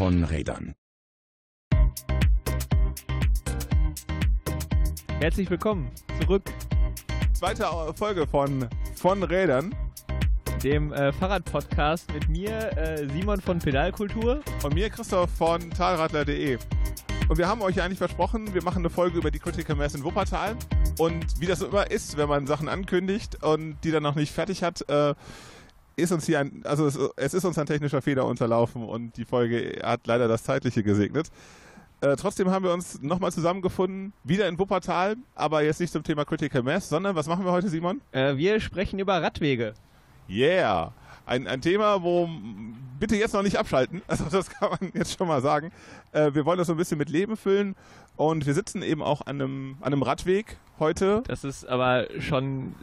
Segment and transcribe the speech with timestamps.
[0.00, 0.74] von Rädern.
[5.18, 5.90] Herzlich willkommen
[6.22, 6.44] zurück.
[7.34, 9.74] Zweite Folge von von Rädern.
[10.64, 14.40] Dem äh, Fahrradpodcast mit mir, äh, Simon von Pedalkultur.
[14.62, 16.56] Und mir, Christoph von Talradler.de.
[17.28, 20.02] Und wir haben euch eigentlich versprochen, wir machen eine Folge über die Critical Mass in
[20.02, 20.56] Wuppertal.
[20.96, 24.32] Und wie das so immer ist, wenn man Sachen ankündigt und die dann noch nicht
[24.32, 25.14] fertig hat, äh,
[26.00, 29.24] ist uns hier ein, also es, es, ist uns ein technischer Fehler unterlaufen und die
[29.24, 31.30] Folge hat leider das Zeitliche gesegnet.
[32.02, 36.24] Äh, trotzdem haben wir uns nochmal zusammengefunden, wieder in Wuppertal, aber jetzt nicht zum Thema
[36.24, 38.00] Critical Mass, sondern was machen wir heute, Simon?
[38.12, 39.74] Äh, wir sprechen über Radwege.
[40.28, 40.92] Yeah!
[41.26, 42.28] Ein, ein Thema, wo
[42.98, 45.72] bitte jetzt noch nicht abschalten, also das kann man jetzt schon mal sagen.
[46.12, 47.76] Äh, wir wollen das so ein bisschen mit Leben füllen
[48.16, 51.22] und wir sitzen eben auch an einem, an einem Radweg heute.
[51.26, 52.74] Das ist aber schon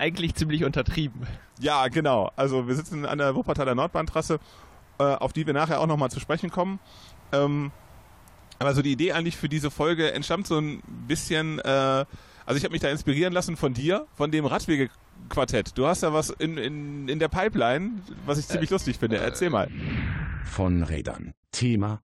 [0.00, 1.26] eigentlich ziemlich untertrieben.
[1.60, 2.32] Ja, genau.
[2.36, 4.40] Also wir sitzen an der Wuppertaler Nordbahntrasse,
[4.98, 6.80] äh, auf die wir nachher auch nochmal zu sprechen kommen.
[7.32, 7.70] Ähm,
[8.58, 11.68] aber so die Idee eigentlich für diese Folge entstammt so ein bisschen, äh,
[12.46, 15.76] also ich habe mich da inspirieren lassen von dir, von dem Radwege-Quartett.
[15.78, 19.18] Du hast ja was in, in, in der Pipeline, was ich ziemlich äh, lustig finde.
[19.18, 19.70] Erzähl mal.
[20.44, 21.32] Von Rädern.
[21.52, 22.02] Thema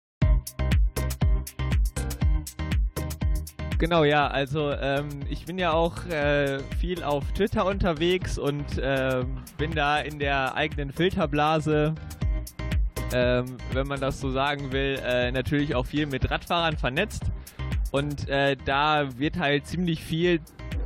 [3.81, 9.39] Genau, ja, also ähm, ich bin ja auch äh, viel auf Twitter unterwegs und ähm,
[9.57, 11.95] bin da in der eigenen Filterblase,
[13.11, 17.23] ähm, wenn man das so sagen will, äh, natürlich auch viel mit Radfahrern vernetzt.
[17.89, 20.41] Und äh, da wird halt ziemlich viel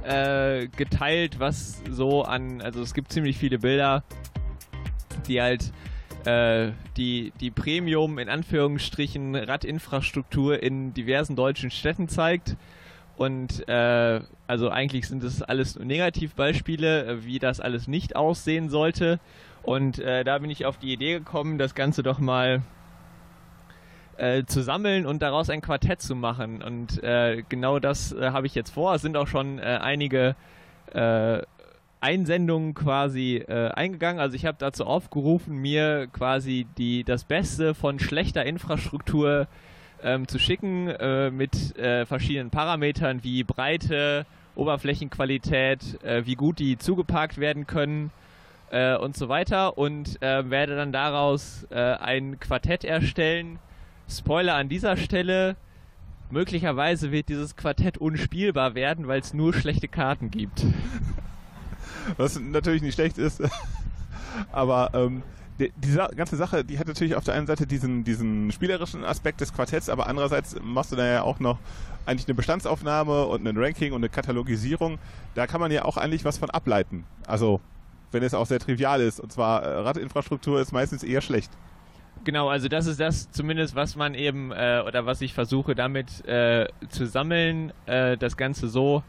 [0.06, 4.06] äh, geteilt, was so an, also es gibt ziemlich viele Bilder,
[5.28, 5.74] die halt
[6.24, 12.56] äh, die, die Premium in Anführungsstrichen Radinfrastruktur in diversen deutschen Städten zeigt.
[13.18, 19.20] Und äh, also eigentlich sind das alles Negativbeispiele, äh, wie das alles nicht aussehen sollte.
[19.64, 22.62] Und äh, da bin ich auf die Idee gekommen, das Ganze doch mal
[24.18, 26.62] äh, zu sammeln und daraus ein Quartett zu machen.
[26.62, 28.94] Und äh, genau das äh, habe ich jetzt vor.
[28.96, 30.36] Es sind auch schon einige
[32.00, 34.22] Einsendungen quasi eingegangen.
[34.22, 39.46] Also ich habe dazu aufgerufen, mir quasi die, das Beste von schlechter Infrastruktur äh,
[40.06, 46.78] ähm, zu schicken äh, mit äh, verschiedenen Parametern wie Breite, Oberflächenqualität, äh, wie gut die
[46.78, 48.12] zugeparkt werden können
[48.70, 53.58] äh, und so weiter und äh, werde dann daraus äh, ein Quartett erstellen.
[54.08, 55.56] Spoiler an dieser Stelle,
[56.30, 60.64] möglicherweise wird dieses Quartett unspielbar werden, weil es nur schlechte Karten gibt.
[62.18, 63.42] Was natürlich nicht schlecht ist,
[64.52, 65.24] aber ähm,
[65.60, 69.42] die, diese ganze Sache, die hat natürlich auf der einen Seite diesen, diesen spielerischen Aspekt
[69.42, 71.60] des Quartetts, aber andererseits machst du da ja auch noch
[72.06, 75.00] eigentlich eine Bestandsaufnahme und ein Ranking und eine Katalogisierung.
[75.34, 77.06] Da kann man ja auch eigentlich was von ableiten.
[77.26, 77.62] Also,
[78.12, 79.20] wenn es auch sehr trivial ist.
[79.20, 81.52] Und zwar, äh, Radinfrastruktur ist meistens eher schlecht.
[82.24, 86.26] Genau, also das ist das zumindest, was man eben, äh, oder was ich versuche damit
[86.26, 89.04] äh, zu sammeln, äh, das Ganze so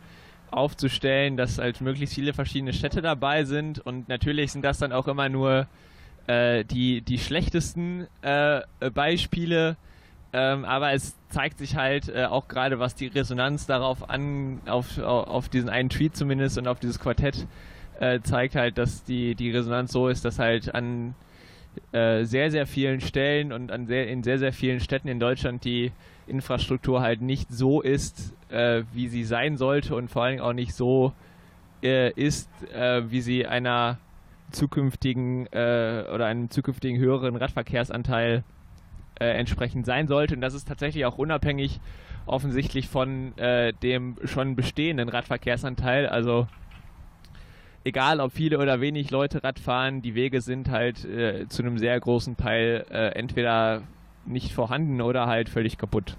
[0.50, 3.78] aufzustellen, dass halt möglichst viele verschiedene Städte dabei sind.
[3.78, 5.66] Und natürlich sind das dann auch immer nur
[6.26, 9.76] äh, die, die schlechtesten äh, Beispiele.
[10.32, 14.98] Ähm, aber es zeigt sich halt äh, auch gerade, was die Resonanz darauf an, auf,
[14.98, 17.46] auf diesen einen Tweet zumindest und auf dieses Quartett
[18.00, 21.14] äh, zeigt halt, dass die, die Resonanz so ist, dass halt an
[21.92, 25.64] äh, sehr, sehr vielen Stellen und an sehr, in sehr, sehr vielen Städten in Deutschland
[25.64, 25.92] die
[26.26, 30.74] Infrastruktur halt nicht so ist, äh, wie sie sein sollte und vor allem auch nicht
[30.74, 31.12] so
[31.82, 33.98] ist, wie sie einer
[34.50, 38.44] zukünftigen äh, oder einem zukünftigen höheren Radverkehrsanteil
[39.18, 40.34] äh, entsprechend sein sollte.
[40.34, 41.80] Und das ist tatsächlich auch unabhängig
[42.26, 46.06] offensichtlich von äh, dem schon bestehenden Radverkehrsanteil.
[46.06, 46.48] Also
[47.84, 51.78] egal ob viele oder wenig Leute Rad fahren, die Wege sind halt äh, zu einem
[51.78, 53.82] sehr großen Teil äh, entweder
[54.26, 56.16] nicht vorhanden oder halt völlig kaputt.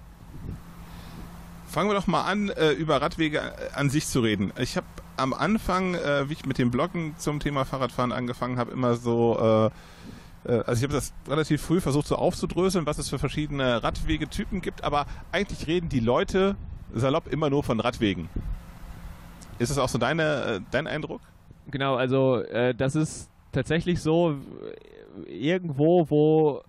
[1.66, 3.42] Fangen wir doch mal an, äh, über Radwege
[3.74, 4.52] an sich zu reden.
[4.58, 4.86] Ich habe
[5.18, 9.70] am Anfang, äh, wie ich mit dem Bloggen zum Thema Fahrradfahren angefangen habe, immer so,
[10.46, 13.82] äh, äh, also ich habe das relativ früh versucht so aufzudröseln, was es für verschiedene
[13.82, 16.56] Radwegetypen gibt, aber eigentlich reden die Leute
[16.94, 18.28] salopp immer nur von Radwegen.
[19.58, 21.20] Ist das auch so deine, äh, dein Eindruck?
[21.70, 24.36] Genau, also äh, das ist tatsächlich so,
[25.26, 26.62] irgendwo, wo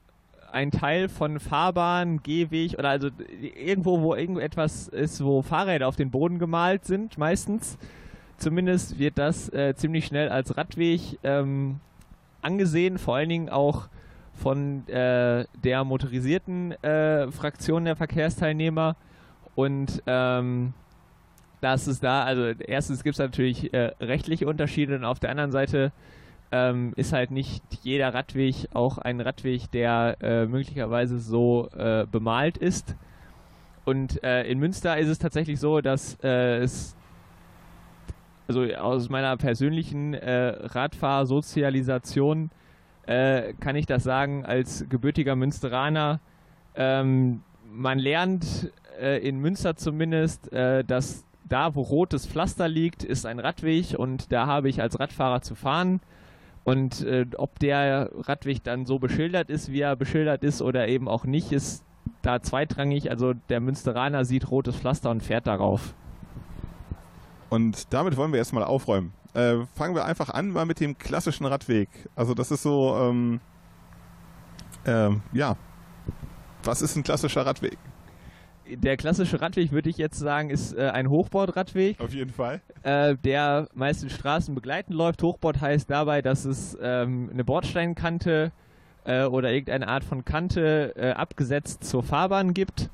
[0.51, 3.09] ein Teil von Fahrbahn, Gehweg oder also
[3.39, 7.77] irgendwo, wo irgendetwas ist, wo Fahrräder auf den Boden gemalt sind, meistens,
[8.39, 11.79] zumindest wird das äh, ziemlich schnell als Radweg ähm,
[12.41, 13.89] angesehen, vor allen Dingen auch
[14.33, 18.95] von äh, der motorisierten äh, Fraktion der Verkehrsteilnehmer.
[19.55, 20.73] Und ähm,
[21.61, 25.51] das ist da, also erstens gibt es natürlich äh, rechtliche Unterschiede und auf der anderen
[25.51, 25.91] Seite
[26.51, 32.57] ähm, ist halt nicht jeder Radweg auch ein Radweg, der äh, möglicherweise so äh, bemalt
[32.57, 32.95] ist.
[33.85, 36.95] Und äh, in Münster ist es tatsächlich so, dass äh, es
[38.49, 42.49] also aus meiner persönlichen äh, Radfahrsozialisation
[43.05, 46.19] äh, kann ich das sagen, als gebürtiger Münsteraner,
[46.73, 53.27] ähm, man lernt äh, in Münster zumindest, äh, dass da, wo rotes Pflaster liegt, ist
[53.27, 56.01] ein Radweg und da habe ich als Radfahrer zu fahren.
[56.63, 61.07] Und äh, ob der Radweg dann so beschildert ist, wie er beschildert ist oder eben
[61.07, 61.83] auch nicht, ist
[62.23, 63.11] da zweitrangig.
[63.11, 65.93] Also der Münsteraner sieht rotes Pflaster und fährt darauf.
[67.49, 69.13] Und damit wollen wir erstmal aufräumen.
[69.33, 71.89] Äh, fangen wir einfach an mal mit dem klassischen Radweg.
[72.15, 73.39] Also das ist so, ähm,
[74.85, 75.55] ähm, ja,
[76.63, 77.77] was ist ein klassischer Radweg?
[78.71, 81.99] Der klassische Radweg, würde ich jetzt sagen, ist äh, ein Hochbordradweg.
[81.99, 82.61] Auf jeden Fall.
[82.83, 85.23] Äh, der meisten Straßen begleitend läuft.
[85.23, 88.51] Hochbord heißt dabei, dass es ähm, eine Bordsteinkante
[89.05, 92.89] äh, oder irgendeine Art von Kante äh, abgesetzt zur Fahrbahn gibt.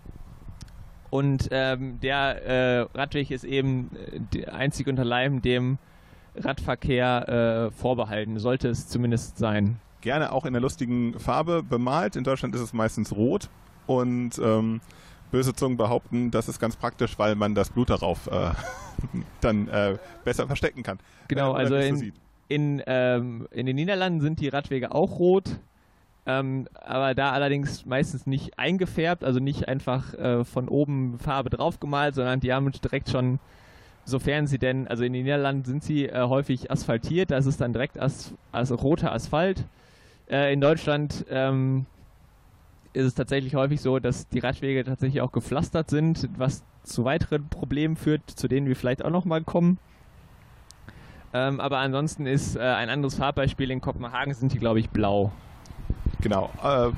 [1.10, 3.92] Und ähm, der äh, Radweg ist eben
[4.34, 5.78] äh, einzig unter Leim dem
[6.38, 12.16] Radverkehr vorbehalten, sollte es zumindest sein gerne auch in der lustigen Farbe bemalt.
[12.16, 13.50] In Deutschland ist es meistens rot
[13.88, 14.80] und ähm,
[15.32, 18.52] böse Zungen behaupten, das ist ganz praktisch, weil man das Blut darauf äh,
[19.42, 21.00] dann äh, besser verstecken kann.
[21.28, 22.06] Genau, also in, so
[22.48, 25.60] in, ähm, in den Niederlanden sind die Radwege auch rot.
[26.28, 32.16] Ähm, aber da allerdings meistens nicht eingefärbt, also nicht einfach äh, von oben Farbe draufgemalt,
[32.16, 33.40] sondern die haben direkt schon,
[34.06, 37.74] sofern sie denn, also in den Niederlanden sind sie äh, häufig asphaltiert, da ist dann
[37.74, 39.66] direkt as, as roter Asphalt.
[40.28, 41.86] Äh, in Deutschland ähm,
[42.94, 47.48] ist es tatsächlich häufig so, dass die Radwege tatsächlich auch gepflastert sind, was zu weiteren
[47.50, 49.78] Problemen führt, zu denen wir vielleicht auch nochmal kommen.
[51.34, 55.32] Ähm, aber ansonsten ist äh, ein anderes Farbbeispiel in Kopenhagen sind die, glaube ich, blau.
[56.26, 56.50] Genau.
[56.64, 56.90] Äh,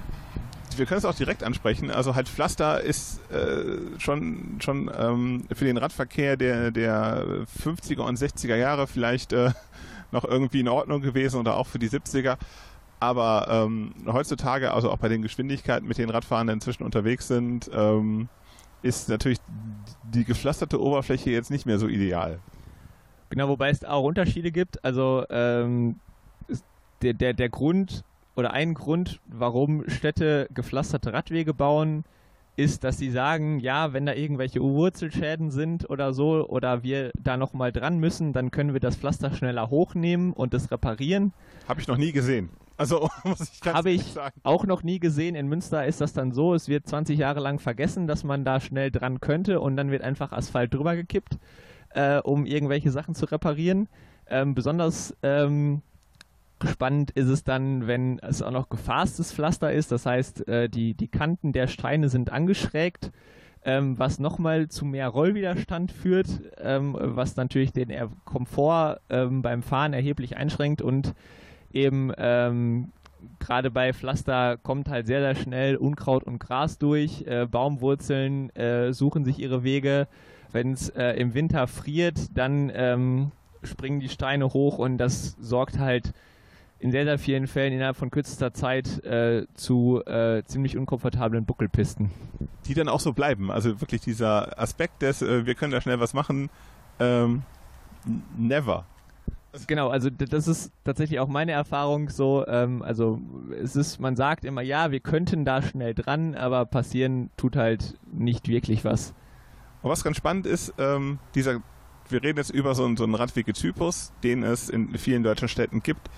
[0.77, 1.91] wir können es auch direkt ansprechen.
[1.91, 8.18] Also halt Pflaster ist äh, schon, schon ähm, für den Radverkehr der, der 50er und
[8.18, 9.51] 60er Jahre vielleicht äh,
[10.13, 12.38] noch irgendwie in Ordnung gewesen oder auch für die 70er.
[13.01, 18.29] Aber ähm, heutzutage, also auch bei den Geschwindigkeiten, mit denen Radfahrende inzwischen unterwegs sind, ähm,
[18.81, 19.39] ist natürlich
[20.03, 22.39] die gepflasterte Oberfläche jetzt nicht mehr so ideal.
[23.29, 24.85] Genau, wobei es auch Unterschiede gibt.
[24.85, 26.00] Also ähm,
[27.01, 28.06] der, der, der Grund
[28.38, 32.06] oder ein Grund, warum Städte gepflasterte Radwege bauen,
[32.56, 37.36] ist, dass sie sagen, ja, wenn da irgendwelche Wurzelschäden sind oder so oder wir da
[37.36, 41.34] nochmal dran müssen, dann können wir das Pflaster schneller hochnehmen und es reparieren.
[41.68, 42.50] Habe ich noch nie gesehen.
[42.78, 44.39] Also muss ich ganz Habe ich sagen.
[44.44, 45.36] auch noch nie gesehen.
[45.36, 48.60] In Münster ist das dann so, es wird 20 Jahre lang vergessen, dass man da
[48.60, 51.38] schnell dran könnte und dann wird einfach Asphalt drüber gekippt,
[51.89, 53.88] äh, um irgendwelche Sachen zu reparieren.
[54.30, 55.81] Ähm, besonders ähm,
[56.65, 59.92] spannend ist es dann, wenn es auch noch gefastes Pflaster ist.
[59.92, 63.12] Das heißt, äh, die, die Kanten der Steine sind angeschrägt,
[63.63, 66.27] ähm, was nochmal zu mehr Rollwiderstand führt,
[66.59, 67.94] ähm, was natürlich den
[68.25, 71.13] Komfort ähm, beim Fahren erheblich einschränkt und
[71.71, 72.92] eben ähm,
[73.39, 77.25] gerade bei Pflaster kommt halt sehr, sehr schnell Unkraut und Gras durch.
[77.27, 80.07] Äh, Baumwurzeln äh, suchen sich ihre Wege.
[80.51, 83.31] Wenn es äh, im Winter friert, dann ähm,
[83.63, 86.13] springen die Steine hoch und das sorgt halt
[86.79, 92.12] in sehr, sehr vielen Fällen innerhalb von kürzester Zeit äh, zu äh, ziemlich unkomfortablen Buckelpisten.
[92.67, 93.51] Die dann auch so bleiben.
[93.51, 96.50] Also wirklich dieser Aspekt des, äh, wir können da schnell was machen,
[97.00, 97.43] ähm,
[98.38, 98.86] never.
[99.65, 102.46] Genau, also das ist tatsächlich auch meine Erfahrung so.
[102.46, 103.19] Ähm, also
[103.60, 107.96] es ist, man sagt immer, ja, wir könnten da schnell dran, aber passieren tut halt
[108.12, 109.15] nicht wirklich was.
[109.81, 111.62] Und was ganz spannend ist, ähm, dieser,
[112.10, 115.81] wir reden jetzt über so, einen, so einen Radwegetypus, den es in vielen deutschen Städten
[115.81, 116.10] gibt.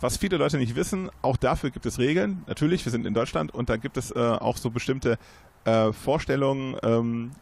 [0.00, 2.42] Was viele Leute nicht wissen, auch dafür gibt es Regeln.
[2.46, 5.18] Natürlich, wir sind in Deutschland und da gibt es äh, auch so bestimmte
[5.64, 7.32] äh, Vorstellungen, ähm,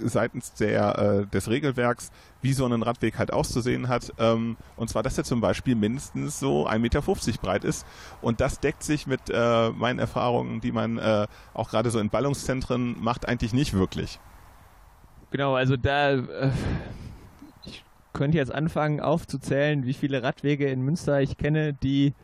[0.00, 4.14] seitens der, äh, des Regelwerks, wie so ein Radweg halt auszusehen hat.
[4.18, 7.02] Ähm, und zwar, dass er zum Beispiel mindestens so 1,50 Meter
[7.42, 7.86] breit ist.
[8.22, 12.08] Und das deckt sich mit äh, meinen Erfahrungen, die man äh, auch gerade so in
[12.08, 14.18] Ballungszentren macht, eigentlich nicht wirklich.
[15.30, 16.50] Genau, also da äh,
[18.16, 22.14] könnte jetzt anfangen aufzuzählen, wie viele Radwege in Münster ich kenne, die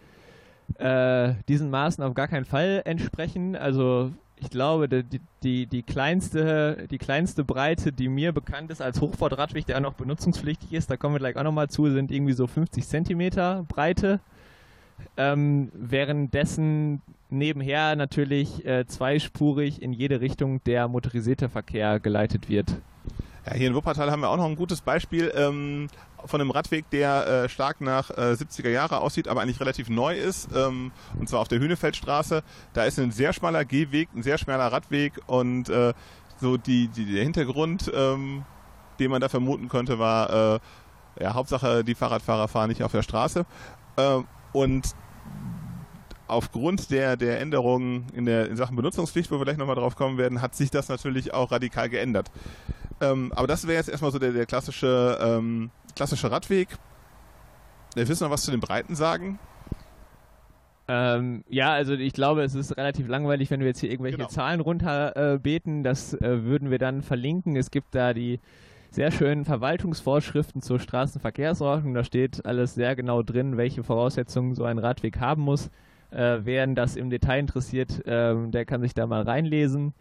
[0.78, 3.54] äh, diesen Maßen auf gar keinen Fall entsprechen.
[3.56, 9.00] Also ich glaube, die, die, die, kleinste, die kleinste Breite, die mir bekannt ist als
[9.00, 12.32] Hochbordradweg, der auch noch benutzungspflichtig ist, da kommen wir gleich auch nochmal zu, sind irgendwie
[12.32, 14.20] so 50 Zentimeter Breite.
[15.16, 22.76] Ähm, währenddessen nebenher natürlich äh, zweispurig in jede Richtung der motorisierte Verkehr geleitet wird.
[23.46, 25.88] Ja, hier in Wuppertal haben wir auch noch ein gutes Beispiel ähm,
[26.25, 30.16] von einem Radweg, der äh, stark nach äh, 70er Jahre aussieht, aber eigentlich relativ neu
[30.16, 30.49] ist.
[30.54, 32.44] Ähm, und zwar auf der Hühnefeldstraße.
[32.72, 35.92] Da ist ein sehr schmaler Gehweg, ein sehr schmaler Radweg und äh,
[36.40, 38.44] so die, die, der Hintergrund, ähm,
[39.00, 40.61] den man da vermuten könnte, war äh,
[41.20, 43.44] ja, Hauptsache, die Fahrradfahrer fahren nicht auf der Straße.
[43.96, 44.20] Äh,
[44.52, 44.94] und
[46.28, 50.16] aufgrund der, der Änderungen in, der, in Sachen Benutzungspflicht, wo wir gleich nochmal drauf kommen
[50.16, 52.30] werden, hat sich das natürlich auch radikal geändert.
[53.02, 56.68] Ähm, aber das wäre jetzt erstmal so der, der klassische, ähm, klassische Radweg.
[57.97, 59.38] Willst du noch was zu den Breiten sagen?
[60.88, 64.28] Ähm, ja, also ich glaube, es ist relativ langweilig, wenn wir jetzt hier irgendwelche Genau.
[64.28, 65.80] Zahlen runterbeten.
[65.80, 67.56] Äh, das äh, würden wir dann verlinken.
[67.56, 68.40] Es gibt da die
[68.90, 71.94] sehr schönen Verwaltungsvorschriften zur Straßenverkehrsordnung.
[71.94, 75.71] Da steht alles sehr genau drin, welche Voraussetzungen so ein Radweg haben muss.
[76.11, 79.94] Äh, wer das im Detail interessiert, ähm, der kann sich da mal reinlesen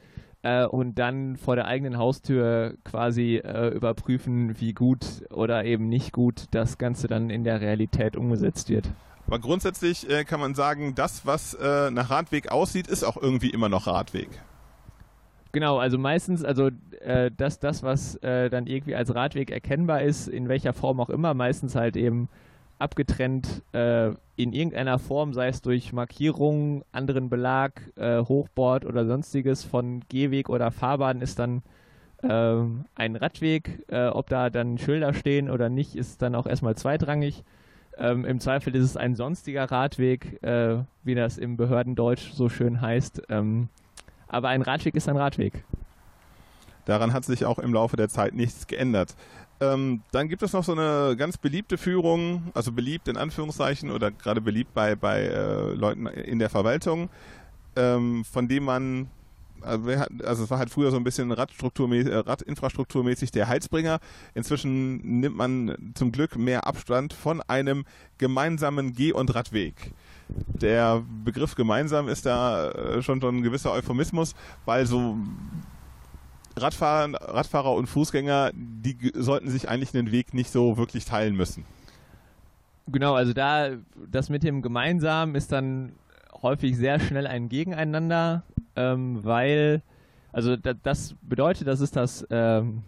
[0.44, 6.12] äh, und dann vor der eigenen Haustür quasi äh, überprüfen, wie gut oder eben nicht
[6.14, 8.90] gut das Ganze dann in der Realität umgesetzt wird.
[9.28, 13.50] Aber grundsätzlich äh, kann man sagen, das, was äh, nach Radweg aussieht, ist auch irgendwie
[13.50, 14.30] immer noch Radweg.
[15.54, 16.70] Genau, also meistens, also
[17.02, 21.10] äh, das, das, was äh, dann irgendwie als Radweg erkennbar ist, in welcher Form auch
[21.10, 22.30] immer, meistens halt eben
[22.82, 29.64] abgetrennt äh, in irgendeiner Form, sei es durch Markierung, anderen Belag, äh, Hochbord oder sonstiges
[29.64, 31.62] von Gehweg oder Fahrbahn, ist dann
[32.24, 33.86] ähm, ein Radweg.
[33.88, 37.44] Äh, ob da dann Schilder stehen oder nicht, ist dann auch erstmal zweitrangig.
[37.98, 42.82] Ähm, Im Zweifel ist es ein sonstiger Radweg, äh, wie das im Behördendeutsch so schön
[42.82, 43.24] heißt.
[43.30, 43.70] Ähm,
[44.28, 45.64] aber ein Radweg ist ein Radweg.
[46.86, 49.16] Daran hat sich auch im Laufe der Zeit nichts geändert.
[49.62, 54.10] Ähm, dann gibt es noch so eine ganz beliebte Führung, also beliebt in Anführungszeichen oder
[54.10, 57.10] gerade beliebt bei, bei äh, Leuten in der Verwaltung,
[57.76, 59.12] ähm, von dem man,
[59.62, 59.88] also,
[60.26, 64.00] also es war halt früher so ein bisschen äh, Radinfrastrukturmäßig der Heilsbringer.
[64.34, 67.86] Inzwischen nimmt man zum Glück mehr Abstand von einem
[68.18, 69.94] gemeinsamen Geh- und Radweg.
[70.30, 74.34] Der Begriff gemeinsam ist da äh, schon so ein gewisser Euphemismus,
[74.66, 75.18] weil so
[76.56, 81.66] Radfahrer, Radfahrer und Fußgänger, die sollten sich eigentlich einen Weg nicht so wirklich teilen müssen.
[82.88, 83.70] Genau, also da
[84.12, 85.94] das mit dem Gemeinsamen ist dann
[86.42, 88.44] häufig sehr schnell ein Gegeneinander,
[88.76, 89.82] ähm, weil,
[90.32, 92.84] also da, das bedeutet, das ist das ähm,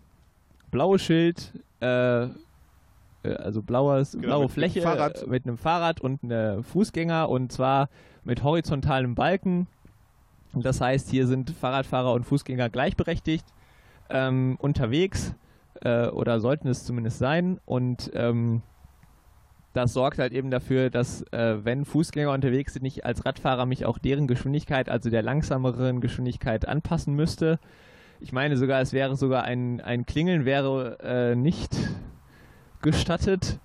[0.72, 2.30] blaue Schild, äh, äh,
[3.38, 7.52] also blaues, Genau, blaue mit einem Fläche äh, mit einem Fahrrad und einem Fußgänger und
[7.52, 7.90] zwar
[8.24, 9.68] mit horizontalem Balken.
[10.56, 13.46] Das heißt, hier sind Fahrradfahrer und Fußgänger gleichberechtigt
[14.10, 15.34] ähm, unterwegs
[15.82, 18.62] äh, oder sollten es zumindest sein und ähm,
[19.74, 23.86] das sorgt halt eben dafür, dass äh, wenn Fußgänger unterwegs sind, ich als Radfahrer mich
[23.86, 27.60] auch deren Geschwindigkeit, also der langsameren Geschwindigkeit anpassen müsste.
[28.20, 31.76] Ich meine sogar, es wäre sogar ein, ein Klingeln wäre äh, nicht
[32.82, 33.60] gestattet.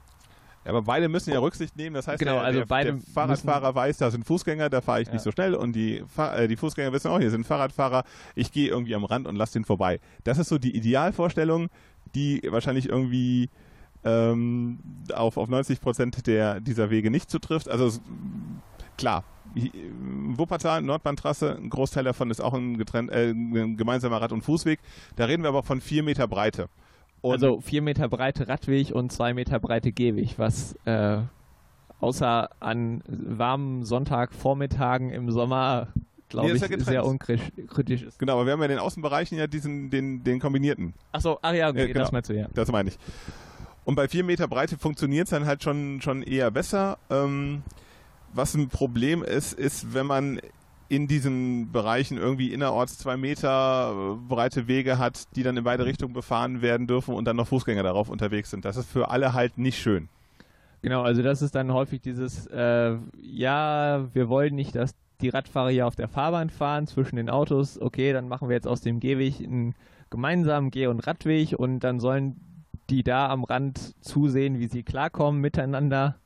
[0.68, 1.94] Ja, aber beide müssen ja Rücksicht nehmen.
[1.94, 5.06] Das heißt, Genau, der, also der, der Fahrradfahrer weiß, da sind Fußgänger, da fahre ich
[5.08, 5.14] Ja.
[5.14, 5.54] nicht so schnell.
[5.54, 9.26] Und die, äh, die Fußgänger wissen auch, hier sind Fahrradfahrer, ich gehe irgendwie am Rand
[9.26, 9.98] und lasse den vorbei.
[10.25, 11.68] Das ist so die Idealvorstellung,
[12.14, 13.48] die wahrscheinlich irgendwie
[14.04, 14.78] ähm,
[15.14, 17.66] auf, auf 90 Prozent der, dieser Wege nicht zutrifft.
[17.70, 17.98] Also
[18.98, 19.25] klar,
[20.37, 24.80] Wuppertal, Nordbahntrasse, ein Großteil davon ist auch ein, getrennt, äh, ein gemeinsamer Rad- und Fußweg.
[25.16, 26.68] Da reden wir aber von vier Meter Breite.
[27.20, 31.18] Und also vier Meter breite Radweg und zwei Meter breite Gehweg, was äh,
[32.00, 35.88] außer an warmen Sonntagvormittagen im Sommer,
[36.28, 38.18] glaube Nee, ich, ja sehr unkritisch ist.
[38.18, 40.94] genau, aber wir haben ja in den Außenbereichen ja diesen, den, den kombinierten.
[41.12, 42.00] Achso, ach ja, okay, Ja, genau.
[42.00, 42.46] das meinst du, ja.
[42.54, 42.98] Das meine ich.
[43.84, 46.98] Und bei vier Meter Breite funktioniert es dann halt schon, schon eher besser.
[47.10, 47.62] Ähm,
[48.34, 50.40] was ein Problem ist, ist, wenn man
[50.88, 55.85] in diesen Bereichen irgendwie innerorts zwei Meter äh, breite Wege hat, die dann in beide
[55.85, 58.64] Richtungen befahren werden dürfen und dann noch Fußgänger darauf unterwegs sind.
[58.64, 60.09] Das ist für alle halt nicht schön.
[60.80, 65.71] Genau, also das ist dann häufig dieses, äh, ja, wir wollen nicht, dass die Radfahrer
[65.71, 67.80] hier auf der Fahrbahn fahren zwischen den Autos.
[67.80, 69.75] Okay, dann machen wir jetzt aus dem Gehweg einen
[70.11, 72.40] gemeinsamen Geh- und Radweg und dann sollen
[72.88, 76.16] die da am Rand zusehen, wie sie klarkommen miteinander.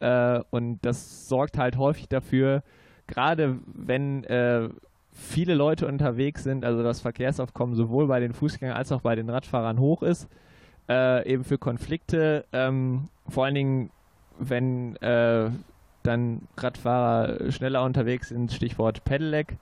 [0.00, 2.62] Äh, und das sorgt halt häufig dafür,
[3.08, 4.68] gerade wenn äh,
[5.12, 9.28] viele Leute unterwegs sind, also das Verkehrsaufkommen sowohl bei den Fußgängern als auch bei den
[9.28, 10.28] Radfahrern hoch ist,
[10.88, 13.90] äh, eben für Konflikte, ähm, vor allen Dingen,
[14.38, 15.50] wenn äh,
[16.04, 19.56] dann Radfahrer schneller unterwegs sind, Stichwort Pedelec.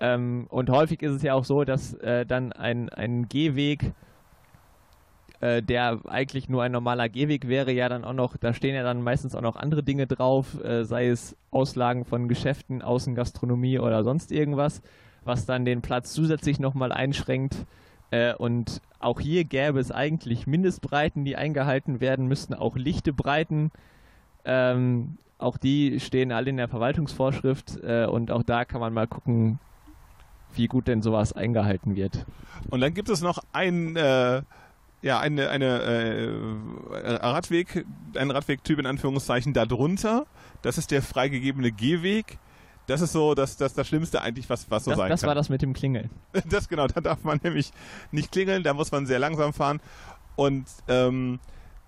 [0.00, 3.92] Ähm, und häufig ist es ja auch so, dass äh, dann ein, ein Gehweg,
[5.40, 8.82] äh, der eigentlich nur ein normaler Gehweg wäre, ja dann auch noch, da stehen ja
[8.82, 14.02] dann meistens auch noch andere Dinge drauf, äh, sei es Auslagen von Geschäften, Außengastronomie oder
[14.04, 14.82] sonst irgendwas,
[15.24, 17.66] was dann den Platz zusätzlich nochmal einschränkt.
[18.10, 23.70] Äh, und auch hier gäbe es eigentlich Mindestbreiten, die eingehalten werden müssten, auch lichte Breiten.
[24.44, 29.06] Ähm, auch die stehen alle in der Verwaltungsvorschrift äh, und auch da kann man mal
[29.06, 29.58] gucken,
[30.54, 32.24] wie gut denn sowas eingehalten wird.
[32.70, 34.42] Und dann gibt es noch ein, äh,
[35.06, 37.86] ja, eine, eine äh, Radweg,
[38.16, 40.26] einen Radwegtyp in Anführungszeichen darunter.
[40.62, 42.38] Das ist der freigegebene Gehweg.
[42.88, 45.28] Das ist so das, das, das Schlimmste eigentlich, was, was so das, sein das kann.
[45.28, 46.10] war das mit dem Klingeln.
[46.50, 47.70] Das genau, da darf man nämlich
[48.10, 49.80] nicht klingeln, da muss man sehr langsam fahren.
[50.34, 51.38] Und ähm,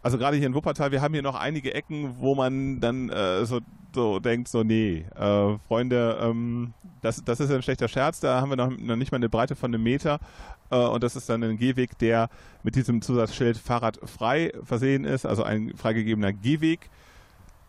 [0.01, 3.45] also gerade hier in Wuppertal, wir haben hier noch einige Ecken, wo man dann äh,
[3.47, 3.59] so,
[3.93, 6.73] so denkt, so nee, äh, Freunde, ähm,
[7.03, 9.57] das, das ist ein schlechter Scherz, da haben wir noch, noch nicht mal eine Breite
[9.57, 12.29] von einem Meter äh, und das ist dann ein Gehweg, der
[12.63, 16.91] mit diesem Zusatzschild fahrradfrei versehen ist, also ein freigegebener Gehweg.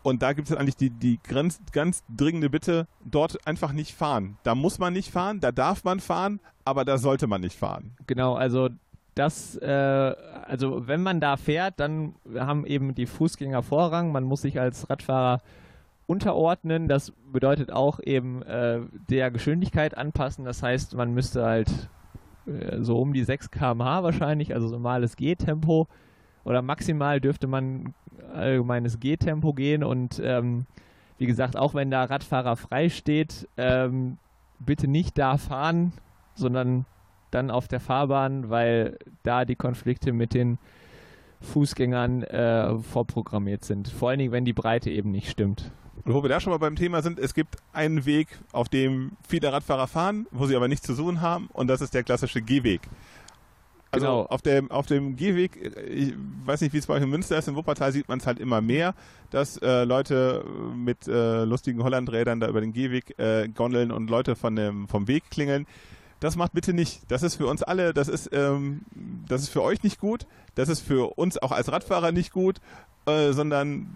[0.02, 4.38] Und da gibt es eigentlich die, die ganz, ganz dringende Bitte, dort einfach nicht fahren.
[4.42, 7.96] Da muss man nicht fahren, da darf man fahren, aber da sollte man nicht fahren.
[8.06, 8.70] Genau, also
[9.14, 14.12] das, äh, also wenn man da fährt, dann haben eben die Fußgänger Vorrang.
[14.12, 15.40] Man muss sich als Radfahrer
[16.06, 16.88] unterordnen.
[16.88, 18.80] Das bedeutet auch eben äh,
[19.10, 20.44] der Geschwindigkeit anpassen.
[20.44, 21.99] Das heißt, man müsste halt äh,
[22.80, 25.88] so um die 6 km/h wahrscheinlich, also normales Gehtempo
[26.44, 27.94] oder maximal dürfte man
[28.32, 30.66] allgemeines Gehtempo gehen und ähm,
[31.18, 34.16] wie gesagt, auch wenn da Radfahrer frei steht, ähm,
[34.58, 35.92] bitte nicht da fahren,
[36.34, 36.86] sondern
[37.30, 40.58] dann auf der Fahrbahn, weil da die Konflikte mit den
[41.42, 43.88] Fußgängern äh, vorprogrammiert sind.
[43.88, 45.70] Vor allen Dingen, wenn die Breite eben nicht stimmt.
[46.04, 49.12] Und wo wir da schon mal beim Thema sind, es gibt einen Weg, auf dem
[49.28, 52.42] viele Radfahrer fahren, wo sie aber nichts zu suchen haben, und das ist der klassische
[52.42, 52.80] Gehweg.
[53.92, 54.22] Also Genau.
[54.26, 55.56] auf dem, auf dem Gehweg,
[55.88, 56.14] ich
[56.44, 58.38] weiß nicht, wie es bei euch in Münster ist, in Wuppertal sieht man es halt
[58.38, 58.94] immer mehr,
[59.30, 60.44] dass äh, Leute
[60.76, 65.08] mit äh, lustigen Hollandrädern da über den Gehweg äh, gondeln und Leute von dem, vom
[65.08, 65.66] Weg klingeln.
[66.20, 67.00] Das macht bitte nicht.
[67.10, 68.82] Das ist für uns alle, das ist, ähm,
[69.26, 72.60] das ist für euch nicht gut, das ist für uns auch als Radfahrer nicht gut,
[73.06, 73.88] äh, sondern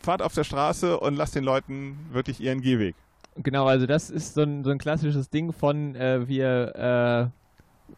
[0.00, 2.94] fahrt auf der Straße und lasst den Leuten wirklich ihren Gehweg.
[3.42, 7.96] Genau, also das ist so ein, so ein klassisches Ding von äh, wir äh,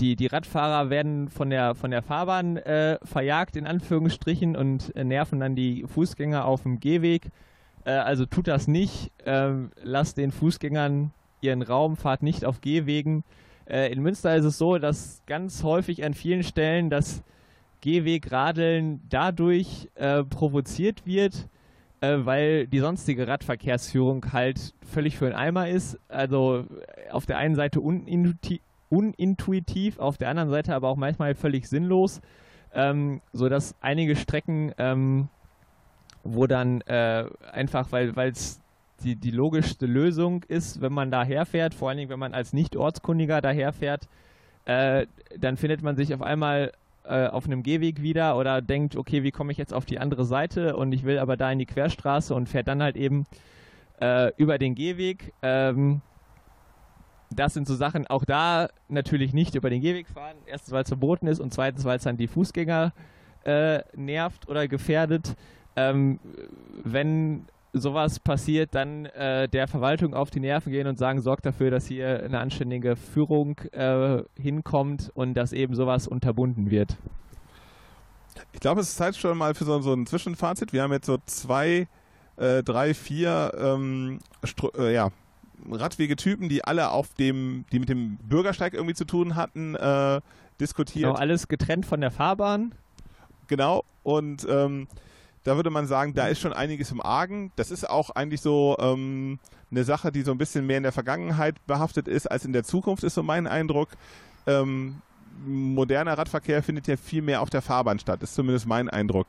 [0.00, 5.04] die, die Radfahrer werden von der von der Fahrbahn äh, verjagt in Anführungsstrichen und äh,
[5.04, 7.30] nerven dann die Fußgänger auf dem Gehweg.
[7.84, 9.10] Äh, also tut das nicht.
[9.26, 13.24] Ähm, lasst den Fußgängern ihren Raum, fahrt nicht auf Gehwegen.
[13.66, 17.22] Äh, in Münster ist es so, dass ganz häufig an vielen Stellen das
[17.80, 21.48] Gehwegradeln dadurch äh, provoziert wird,
[22.00, 25.98] äh, weil die sonstige Radverkehrsführung halt völlig für den Eimer ist.
[26.08, 31.68] Also äh, auf der einen Seite unintuitiv, auf der anderen Seite aber auch manchmal völlig
[31.68, 32.20] sinnlos,
[32.74, 35.28] ähm, sodass einige Strecken, ähm,
[36.24, 38.60] wo dann äh, einfach, weil es
[39.02, 42.52] die, die logischste Lösung ist, wenn man da herfährt, vor allen Dingen, wenn man als
[42.52, 44.08] Nicht-Ortskundiger daherfährt,
[44.64, 45.06] äh,
[45.38, 46.72] dann findet man sich auf einmal
[47.04, 50.76] auf einem Gehweg wieder oder denkt, okay, wie komme ich jetzt auf die andere Seite
[50.76, 53.26] und ich will aber da in die Querstraße und fährt dann halt eben
[54.00, 55.32] äh, über den Gehweg.
[55.42, 56.02] Ähm,
[57.30, 60.36] das sind so Sachen, auch da natürlich nicht über den Gehweg fahren.
[60.46, 62.92] Erstens, weil es verboten ist und zweitens, weil es dann die Fußgänger
[63.44, 65.36] äh, nervt oder gefährdet.
[65.76, 66.20] Ähm,
[66.84, 67.46] wenn
[67.80, 71.86] sowas passiert, dann äh, der Verwaltung auf die Nerven gehen und sagen, sorgt dafür, dass
[71.86, 76.96] hier eine anständige Führung äh, hinkommt und dass eben sowas unterbunden wird.
[78.52, 80.72] Ich glaube, es ist Zeit schon mal für so, so ein Zwischenfazit.
[80.72, 81.88] Wir haben jetzt so zwei,
[82.36, 84.20] äh, drei, vier ähm,
[84.76, 85.10] äh, ja,
[85.70, 90.20] Radwegetypen, die alle auf dem, die mit dem Bürgersteig irgendwie zu tun hatten, äh,
[90.60, 91.04] diskutiert.
[91.04, 92.74] Genau, alles getrennt von der Fahrbahn.
[93.48, 93.84] Genau.
[94.02, 94.88] Und ähm,
[95.48, 97.52] da würde man sagen, da ist schon einiges im Argen.
[97.56, 99.38] Das ist auch eigentlich so ähm,
[99.70, 102.64] eine Sache, die so ein bisschen mehr in der Vergangenheit behaftet ist als in der
[102.64, 103.88] Zukunft, ist so mein Eindruck.
[104.46, 105.00] Ähm,
[105.46, 109.26] moderner Radverkehr findet ja viel mehr auf der Fahrbahn statt, ist zumindest mein Eindruck.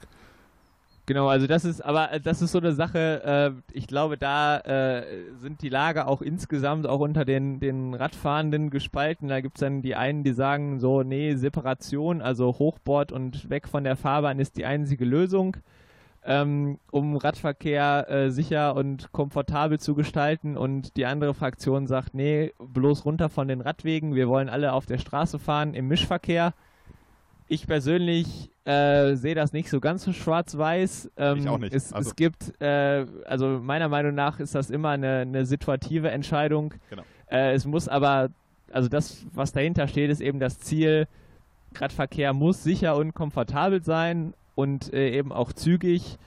[1.05, 5.05] Genau, also das ist, aber das ist so eine Sache, äh, ich glaube, da äh,
[5.39, 9.29] sind die Lager auch insgesamt auch unter den, den Radfahrenden gespalten.
[9.29, 13.69] Da gibt es dann die einen, die sagen so, nee, Separation, also Hochbord und weg
[13.69, 15.57] von der Fahrbahn ist die einzige Lösung,
[16.25, 20.57] ähm, um Radverkehr äh, sicher und komfortabel zu gestalten.
[20.57, 24.85] Und die andere Fraktion sagt, nee, bloß runter von den Radwegen, wir wollen alle auf
[24.85, 26.53] der Straße fahren im Mischverkehr.
[27.47, 31.09] Ich persönlich äh, sehe das nicht so ganz so schwarz-weiß.
[31.17, 31.73] Ähm, Ich auch nicht.
[31.73, 36.11] Es, Also- es gibt, äh, also meiner Meinung nach ist das immer eine, eine situative
[36.11, 36.75] Entscheidung.
[36.91, 37.01] Genau.
[37.31, 38.29] Äh, es muss aber,
[38.71, 41.07] also das, was dahinter steht, ist eben das Ziel,
[41.75, 46.17] Radverkehr muss sicher und komfortabel sein und äh, eben auch zügig.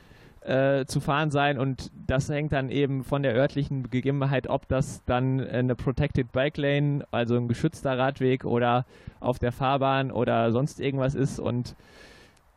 [0.44, 5.04] äh, zu fahren sein und das hängt dann eben von der örtlichen Gegebenheit, ob das
[5.04, 8.84] dann eine Protected Bike Lane, also ein geschützter Radweg oder
[9.20, 11.76] auf der Fahrbahn oder sonst irgendwas ist und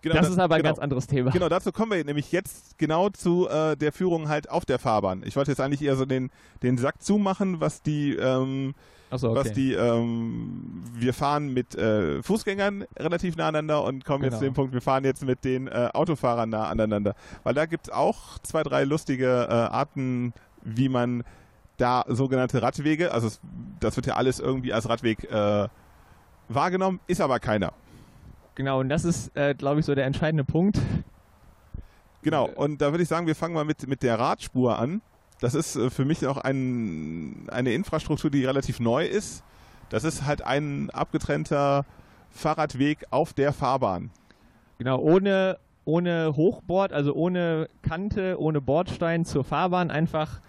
[0.02, 1.32] Genau, das, das, ist aber ein genau, ganz anderes Thema.
[1.32, 5.24] Genau, dazu kommen wir nämlich jetzt genau zu äh, der Führung halt auf der Fahrbahn.
[5.26, 6.30] Ich wollte jetzt eigentlich eher so den,
[6.62, 8.76] den Sack zumachen, was die, ähm,
[9.18, 9.40] so, okay.
[9.40, 14.34] was die, ähm, wir fahren mit äh, Fußgängern relativ nah aneinander und kommen genau.
[14.34, 17.16] jetzt zu dem Punkt, wir fahren jetzt mit den äh, Autofahrern nah aneinander.
[17.44, 21.24] Weil da gibt es auch zwei, drei lustige äh, Arten, wie man
[21.78, 23.30] da sogenannte Radwege, also
[23.80, 25.68] das wird ja alles irgendwie als Radweg äh,
[26.48, 27.74] wahrgenommen, ist aber keiner.
[28.56, 30.80] Genau, und das ist, äh, glaube ich, so der entscheidende Punkt.
[32.22, 35.02] Genau, und da würde ich sagen, wir fangen mal mit, mit der Radspur an.
[35.40, 39.44] Das ist äh, für mich auch ein, eine Infrastruktur, die relativ neu ist.
[39.90, 41.86] Das ist halt ein abgetrennter
[42.30, 44.12] Fahrradweg auf der Fahrbahn.
[44.78, 50.42] Genau, ohne, ohne Hochbord, also ohne Kante, ohne Bordstein zur Fahrbahn, einfach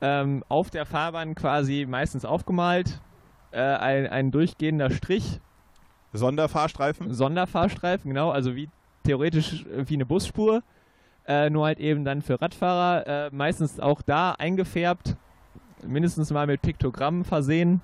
[0.00, 3.00] ähm, auf der Fahrbahn quasi meistens aufgemalt.
[3.52, 5.40] Äh, ein, ein durchgehender Strich
[6.12, 7.12] Sonderfahrstreifen?
[7.12, 8.68] Sonderfahrstreifen, genau, also wie
[9.04, 10.62] theoretisch äh, wie eine Busspur,
[11.26, 15.16] äh, nur halt eben dann für Radfahrer, äh, meistens auch da eingefärbt,
[15.86, 17.80] mindestens mal mit Piktogrammen versehen.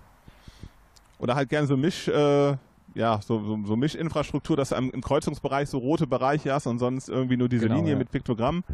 [1.18, 2.57] Oder halt gerne so Misch, äh,
[2.94, 7.09] ja, so, so, so, Mischinfrastruktur, dass du im Kreuzungsbereich so rote Bereiche hast und sonst
[7.09, 7.99] irgendwie nur diese genau, Linie ja.
[7.99, 8.64] mit Piktogrammen.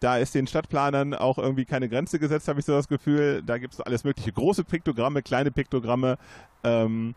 [0.00, 3.42] Da ist den Stadtplanern auch irgendwie keine Grenze gesetzt, habe ich so das Gefühl.
[3.46, 6.18] Da gibt es alles mögliche große Piktogramme, kleine Piktogramme.
[6.64, 7.14] Ähm,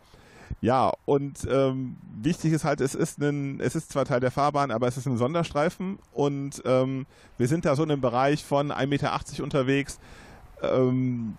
[0.62, 4.72] ja, und ähm, wichtig ist halt, es ist, ein, es ist zwar Teil der Fahrbahn,
[4.72, 7.06] aber es ist ein Sonderstreifen und ähm,
[7.38, 10.00] wir sind da so in einem Bereich von 1,80 Meter unterwegs.
[10.62, 11.36] Ähm,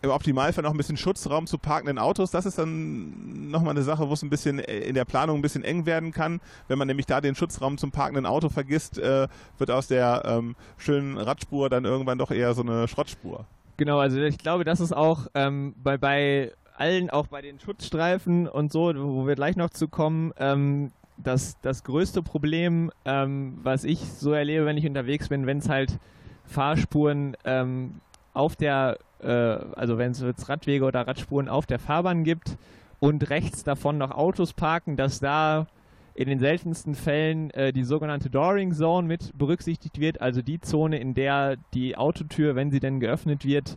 [0.00, 2.30] im Optimalfall noch ein bisschen Schutzraum zu parkenden Autos.
[2.30, 5.42] Das ist dann nochmal eine Sache, wo es ein bisschen äh, in der Planung ein
[5.42, 6.40] bisschen eng werden kann.
[6.68, 9.26] Wenn man nämlich da den Schutzraum zum parkenden Auto vergisst, äh,
[9.58, 13.46] wird aus der ähm, schönen Radspur dann irgendwann doch eher so eine Schrottspur.
[13.76, 18.48] Genau, also ich glaube, das ist auch ähm, bei, bei allen, auch bei den Schutzstreifen
[18.48, 23.84] und so, wo wir gleich noch zu kommen, ähm, das, das größte Problem, ähm, was
[23.84, 25.98] ich so erlebe, wenn ich unterwegs bin, wenn es halt
[26.44, 28.00] Fahrspuren ähm,
[28.32, 32.56] auf der, äh, also wenn es Radwege oder Radspuren auf der Fahrbahn gibt
[33.00, 35.66] und rechts davon noch Autos parken, dass da
[36.14, 40.98] in den seltensten Fällen äh, die sogenannte Dooring Zone mit berücksichtigt wird, also die Zone,
[40.98, 43.76] in der die Autotür, wenn sie denn geöffnet wird,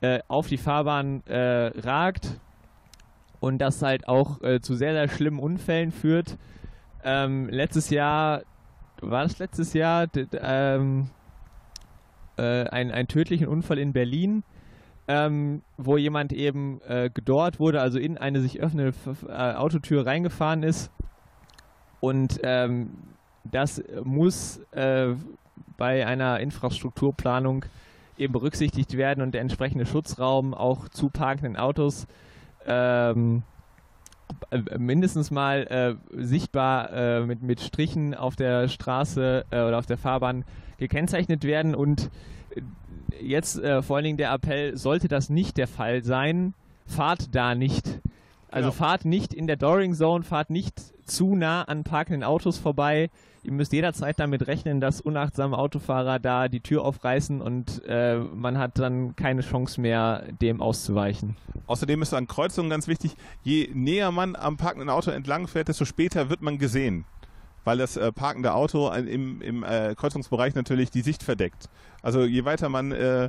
[0.00, 2.38] äh, auf die Fahrbahn äh, ragt
[3.40, 6.38] und das halt auch äh, zu sehr, sehr schlimmen Unfällen führt.
[7.04, 8.42] Ähm, letztes Jahr,
[9.00, 10.06] war das letztes Jahr,
[10.40, 11.10] ähm,
[12.36, 14.44] äh, ein, ein tödlichen Unfall in Berlin,
[15.08, 18.92] ähm, wo jemand eben äh, gedort wurde, also in eine sich öffnende
[19.28, 20.92] äh, Autotür reingefahren ist.
[22.00, 22.90] Und ähm,
[23.42, 24.60] das muss
[25.76, 27.64] bei einer Infrastrukturplanung
[28.18, 32.06] eben berücksichtigt werden und der entsprechende Schutzraum auch zu parkenden Autos
[32.66, 33.42] ähm,
[34.76, 39.96] mindestens mal äh, sichtbar äh, mit, mit Strichen auf der Straße äh, oder auf der
[39.96, 40.44] Fahrbahn
[40.78, 42.10] gekennzeichnet werden und
[43.20, 46.54] jetzt äh, vor allen Dingen der Appell, sollte das nicht der Fall sein,
[46.86, 48.00] fahrt da nicht.
[48.50, 48.84] Also genau.
[48.84, 53.10] fahrt nicht in der Dooring Zone, fahrt nicht zu nah an parkenden Autos vorbei
[53.42, 58.58] ihr müsst jederzeit damit rechnen, dass unachtsame Autofahrer da die Tür aufreißen und äh, man
[58.58, 61.36] hat dann keine Chance mehr, dem auszuweichen.
[61.66, 65.84] Außerdem ist an Kreuzungen ganz wichtig, je näher man am parkenden Auto entlang fährt, desto
[65.84, 67.04] später wird man gesehen
[67.64, 71.68] weil das äh, parkende Auto im, im äh, Kreuzungsbereich natürlich die Sicht verdeckt.
[72.00, 73.28] Also je weiter man äh,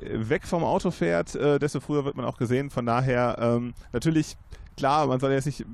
[0.00, 2.70] weg vom Auto fährt, äh, desto früher wird man auch gesehen.
[2.70, 4.38] Von daher ähm, natürlich
[4.78, 5.66] klar, man soll jetzt nicht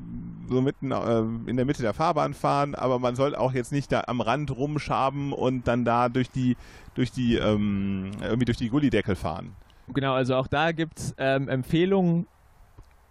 [0.48, 3.92] so mitten äh, in der Mitte der Fahrbahn fahren, aber man soll auch jetzt nicht
[3.92, 6.56] da am Rand rumschaben und dann da durch die,
[6.94, 9.54] durch die, ähm, irgendwie durch die Gullideckel fahren.
[9.92, 12.26] Genau, also auch da gibt es ähm, Empfehlungen,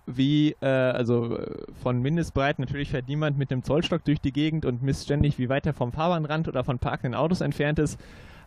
[0.06, 4.65] wie, äh, also äh, von Mindestbreiten, natürlich fährt niemand mit einem Zollstock durch die Gegend
[4.65, 7.99] und misst ständig, wie weit er vom Fahrbahnrand oder von parkenden Autos entfernt ist,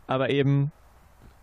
[0.06, 0.72] aber eben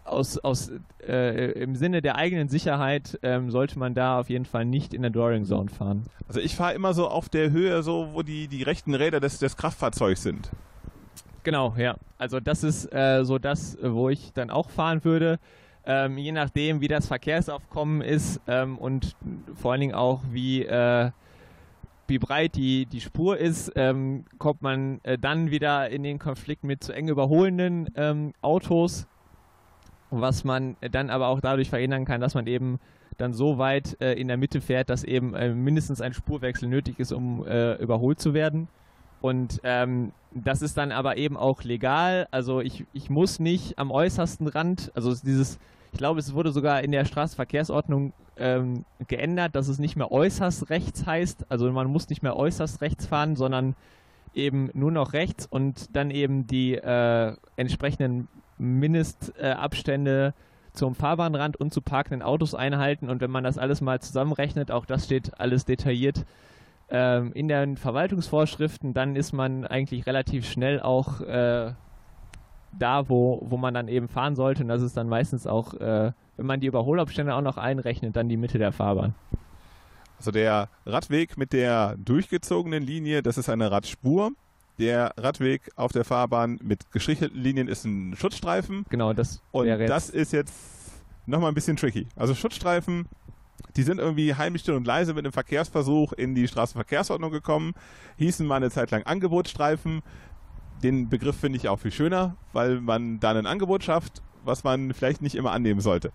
[0.05, 0.71] aus, aus
[1.07, 5.01] äh, im Sinne der eigenen Sicherheit ähm, sollte man da auf jeden Fall nicht in
[5.01, 6.03] der Drawing Zone fahren.
[6.27, 9.39] Also ich fahre immer so auf der Höhe, so wo die, die rechten Räder des,
[9.39, 10.49] des Kraftfahrzeugs sind.
[11.43, 11.95] Genau, ja.
[12.17, 15.39] Also das ist äh, so das, wo ich dann auch fahren würde.
[15.85, 19.17] Ähm, je nachdem, wie das Verkehrsaufkommen ist ähm, und
[19.55, 21.11] vor allen Dingen auch, wie, äh,
[22.07, 26.63] wie breit die, die Spur ist, ähm, kommt man äh, dann wieder in den Konflikt
[26.63, 29.07] mit zu eng überholenden ähm, Autos
[30.21, 32.79] was man dann aber auch dadurch verhindern kann, dass man eben
[33.17, 36.99] dann so weit äh, in der Mitte fährt, dass eben äh, mindestens ein Spurwechsel nötig
[36.99, 38.67] ist, um äh, überholt zu werden.
[39.21, 42.27] Und ähm, das ist dann aber eben auch legal.
[42.31, 45.59] Also ich, ich muss nicht am äußersten Rand, also dieses,
[45.91, 50.69] ich glaube, es wurde sogar in der Straßenverkehrsordnung ähm, geändert, dass es nicht mehr äußerst
[50.69, 51.45] rechts heißt.
[51.49, 53.75] Also man muss nicht mehr äußerst rechts fahren, sondern
[54.33, 60.33] eben nur noch rechts und dann eben die äh, entsprechenden Mindestabstände
[60.73, 63.09] zum Fahrbahnrand und zu parkenden Autos einhalten.
[63.09, 66.25] Und wenn man das alles mal zusammenrechnet, auch das steht alles detailliert
[66.89, 71.73] ähm, in den Verwaltungsvorschriften, dann ist man eigentlich relativ schnell auch äh,
[72.77, 74.63] da, wo, wo man dann eben fahren sollte.
[74.63, 78.29] Und das ist dann meistens auch, äh, wenn man die Überholabstände auch noch einrechnet, dann
[78.29, 79.13] die Mitte der Fahrbahn.
[80.17, 84.31] Also der Radweg mit der durchgezogenen Linie, das ist eine Radspur.
[84.79, 88.85] Der Radweg auf der Fahrbahn mit gestrichelten Linien ist ein Schutzstreifen.
[88.89, 90.53] Genau, das Und das ist jetzt
[91.25, 92.07] nochmal ein bisschen tricky.
[92.15, 93.07] Also Schutzstreifen,
[93.75, 97.73] die sind irgendwie heimlich still und leise mit einem Verkehrsversuch in die Straßenverkehrsordnung gekommen,
[98.17, 100.01] hießen mal eine Zeit lang Angebotsstreifen.
[100.81, 104.93] Den Begriff finde ich auch viel schöner, weil man dann ein Angebot schafft, was man
[104.93, 106.11] vielleicht nicht immer annehmen sollte.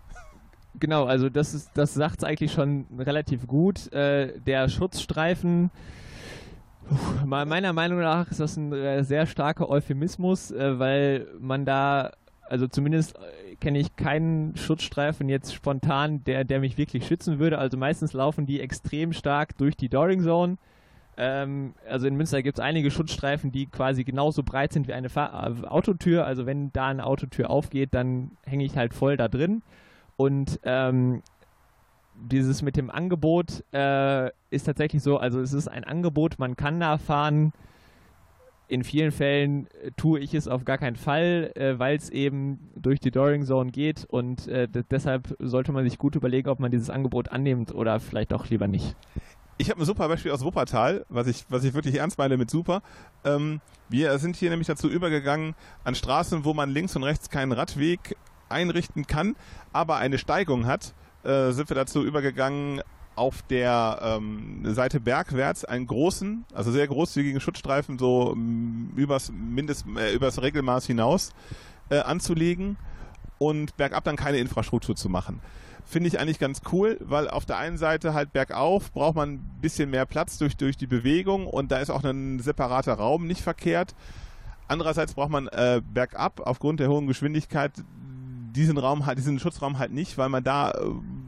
[0.79, 3.91] Genau, also das ist, das sagt es eigentlich schon relativ gut.
[3.93, 5.71] Äh, der Schutzstreifen,
[6.89, 12.13] puh, meiner Meinung nach ist das ein äh, sehr starker Euphemismus, äh, weil man da,
[12.49, 17.59] also zumindest äh, kenne ich keinen Schutzstreifen jetzt spontan, der, der mich wirklich schützen würde.
[17.59, 20.57] Also meistens laufen die extrem stark durch die Doring Zone.
[21.17, 25.09] Ähm, also in Münster gibt es einige Schutzstreifen, die quasi genauso breit sind wie eine
[25.09, 26.25] Fahr Autotür.
[26.25, 29.63] Also wenn da eine Autotür aufgeht, dann hänge ich halt voll da drin.
[30.17, 31.23] Und ähm,
[32.21, 36.81] dieses mit dem Angebot äh, ist tatsächlich so, also es ist ein Angebot, man kann
[36.81, 37.53] da fahren.
[38.71, 42.71] In vielen Fällen äh, tue ich es auf gar keinen Fall, äh, weil es eben
[42.77, 46.71] durch die Doring Zone geht und äh, deshalb sollte man sich gut überlegen, ob man
[46.71, 48.95] dieses Angebot annimmt oder vielleicht auch lieber nicht.
[49.57, 52.51] Ich habe ein super Beispiel aus Wuppertal, was ich, was ich wirklich ernst meine mit
[52.51, 52.83] super.
[53.25, 57.53] Ähm, wir sind hier nämlich dazu übergegangen, an Straßen, wo man links und rechts keinen
[57.53, 58.17] Radweg
[58.51, 59.35] einrichten kann,
[59.73, 62.83] aber eine Steigung hat, äh, sind wir dazu übergegangen,
[63.19, 68.37] auf der ähm, Seite bergwärts einen großen, also sehr großzügigen Schutzstreifen so
[68.95, 71.33] übers Mindest, äh, übers Regelmaß hinaus
[71.91, 72.77] äh, anzulegen
[73.39, 75.41] und bergab dann keine Infrastruktur zu machen.
[75.85, 79.59] Finde ich eigentlich ganz cool, weil auf der einen Seite halt bergauf braucht man ein
[79.61, 83.41] bisschen mehr Platz durch, durch die Bewegung und da ist auch ein separater Raum nicht
[83.41, 83.95] verkehrt.
[84.69, 87.73] Andererseits braucht man äh, bergab aufgrund der hohen Geschwindigkeit
[88.53, 90.75] diesen Raum halt, diesen Schutzraum halt nicht, weil man da äh,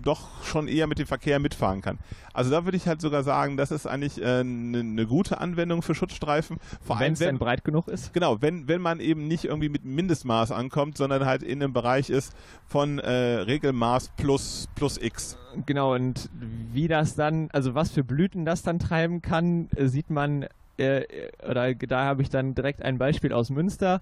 [0.02, 1.98] doch schon eher mit dem Verkehr mitfahren kann.
[2.32, 5.40] Also da würde ich halt sogar sagen, das ist eigentlich eine äh, ne, ne gute
[5.40, 6.58] Anwendung für Schutzstreifen.
[6.80, 8.12] Vor wenn es denn breit genug ist.
[8.12, 12.10] Genau, wenn, wenn man eben nicht irgendwie mit Mindestmaß ankommt, sondern halt in einem Bereich
[12.10, 12.34] ist
[12.66, 15.36] von äh, Regelmaß plus, plus X.
[15.66, 16.30] Genau, und
[16.72, 21.02] wie das dann, also was für Blüten das dann treiben kann, äh, sieht man, äh,
[21.48, 24.00] oder da habe ich dann direkt ein Beispiel aus Münster.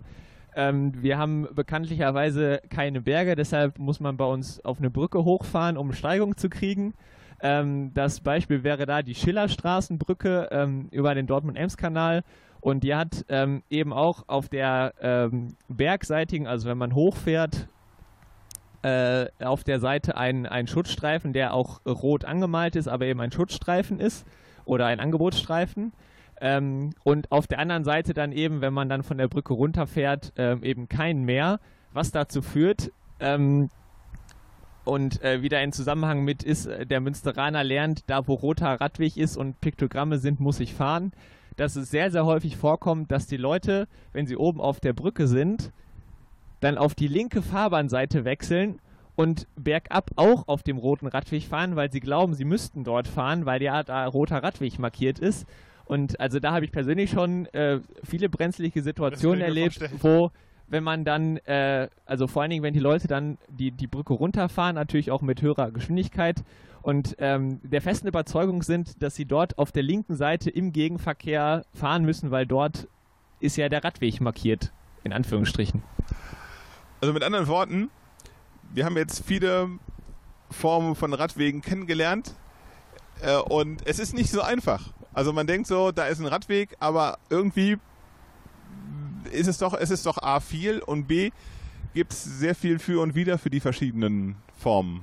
[0.59, 5.77] Ähm, wir haben bekanntlicherweise keine Berge, deshalb muss man bei uns auf eine Brücke hochfahren,
[5.77, 6.95] um Steigung zu kriegen.
[7.41, 12.25] Ähm, das Beispiel wäre da die Schillerstraßenbrücke ähm, über den Dortmund-Ems-Kanal.
[12.61, 17.69] Und die hat ähm, eben auch auf der ähm, bergseitigen, also wenn man hochfährt,
[18.83, 24.01] äh, auf der Seite einen, Schutzstreifen, der auch rot angemalt ist, aber eben ein Schutzstreifen
[24.01, 24.27] ist
[24.65, 25.93] oder ein Angebotsstreifen.
[26.41, 30.33] Ähm, und auf der anderen Seite dann eben, wenn man dann von der Brücke runterfährt,
[30.37, 31.61] ähm, eben keinen mehr,
[31.93, 33.71] was dazu führt, ähm,
[34.89, 39.17] und äh, wieder in Zusammenhang mit ist, äh, der Münsteraner lernt, da wo roter Radweg
[39.19, 41.13] ist und Piktogramme sind, muss ich fahren.
[41.57, 45.27] Dass es sehr, sehr häufig vorkommt, dass die Leute, wenn sie oben auf der Brücke
[45.27, 45.73] sind,
[46.61, 48.81] dann auf die linke Fahrbahnseite wechseln
[49.15, 53.45] und bergab auch auf dem roten Radweg fahren, weil sie glauben, sie müssten dort fahren,
[53.45, 55.47] weil ja da roter Radweg markiert ist.
[55.89, 60.31] Und also da habe ich persönlich schon äh, viele brenzliche Situationen erlebt, wo
[60.71, 64.13] wenn man dann, äh, also vor allen Dingen, wenn die Leute dann die, die Brücke
[64.13, 66.45] runterfahren, natürlich auch mit höherer Geschwindigkeit
[66.83, 71.65] und ähm, der festen Überzeugung sind, dass sie dort auf der linken Seite im Gegenverkehr
[71.73, 72.87] fahren müssen, weil dort
[73.41, 74.73] ist ja der Radweg markiert,
[75.05, 75.83] in Anführungsstrichen.
[77.01, 77.89] Also mit anderen Worten,
[78.75, 79.71] wir haben jetzt viele
[80.51, 82.35] Formen von Radwegen kennengelernt
[83.23, 84.93] äh, und es ist nicht so einfach.
[85.13, 87.79] Also man denkt so, da ist ein Radweg, aber irgendwie
[89.33, 91.31] ist es doch, es ist doch A viel und B
[91.95, 95.03] gibt es sehr viel für und wieder für die verschiedenen Formen.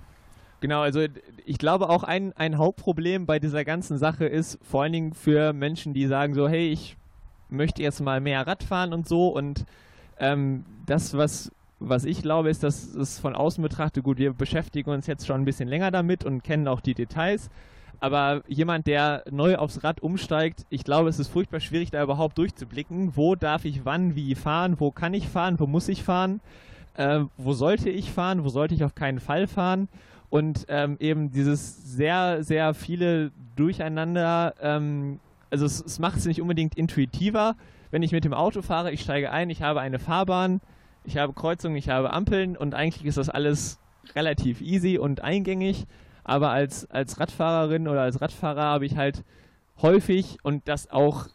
[0.62, 1.06] Genau, also
[1.46, 5.54] ich glaube auch ein, ein Hauptproblem bei dieser ganzen Sache ist vor allen Dingen für
[5.54, 6.96] Menschen, die sagen so, hey, ich
[7.50, 9.66] möchte jetzt mal mehr Rad fahren und so und
[10.20, 14.90] ähm, das, was, was ich glaube, ist, dass es von außen betrachtet, gut, wir beschäftigen
[14.90, 17.50] uns jetzt schon ein bisschen länger damit und kennen auch die Details,
[18.00, 22.38] Aber jemand, der neu aufs Rad umsteigt, ich glaube, es ist furchtbar schwierig, da überhaupt
[22.38, 23.16] durchzublicken.
[23.16, 24.80] Wo darf ich wann, wie fahren?
[24.80, 25.60] Wo kann ich fahren?
[25.60, 26.42] Wo muss ich fahren?
[26.96, 28.44] Äh, wo sollte ich fahren?
[28.44, 29.88] Wo sollte ich auf keinen Fall fahren?
[30.30, 36.42] Und ähm, eben dieses sehr, sehr viele Durcheinander, ähm, also es, es macht es nicht
[36.42, 37.56] unbedingt intuitiver,
[37.92, 40.60] wenn ich mit dem Auto fahre, ich steige ein, ich habe eine Fahrbahn,
[41.06, 43.80] ich habe Kreuzungen, ich habe Ampeln und eigentlich ist das alles
[44.16, 45.86] relativ easy und eingängig.
[46.26, 49.24] Aber als, als Radfahrerin oder als Radfahrer habe ich halt
[49.82, 51.28] häufig und das auch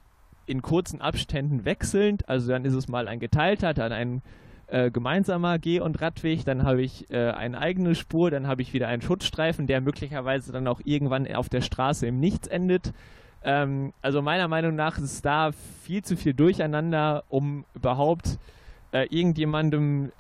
[0.46, 2.28] in kurzen Abständen wechselnd.
[2.28, 4.22] Also dann ist es mal ein geteilter, dann ein
[4.66, 8.72] äh, gemeinsamer Geh- und Radweg, dann habe ich äh, eine eigene Spur, dann habe ich
[8.72, 12.92] wieder einen Schutzstreifen, der möglicherweise dann auch irgendwann auf der Straße im Nichts endet.
[13.42, 15.52] Ähm, also meiner Meinung nach ist da
[15.84, 18.38] viel zu viel Durcheinander, um überhaupt
[18.92, 20.12] äh, irgendjemandem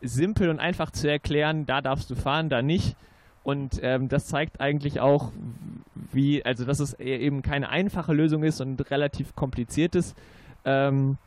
[0.00, 2.96] simpel und einfach zu erklären, da darfst du fahren, da nicht.
[3.44, 5.32] Und ähm, das zeigt eigentlich auch,
[6.12, 10.16] wie, also dass es e-, eben keine einfache Lösung ist und relativ kompliziert ist.
[10.64, 11.18] Ähm,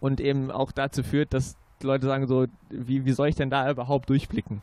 [0.00, 3.70] und eben auch dazu führt, dass Leute sagen so, wie, wie soll ich denn da
[3.70, 4.62] überhaupt durchblicken?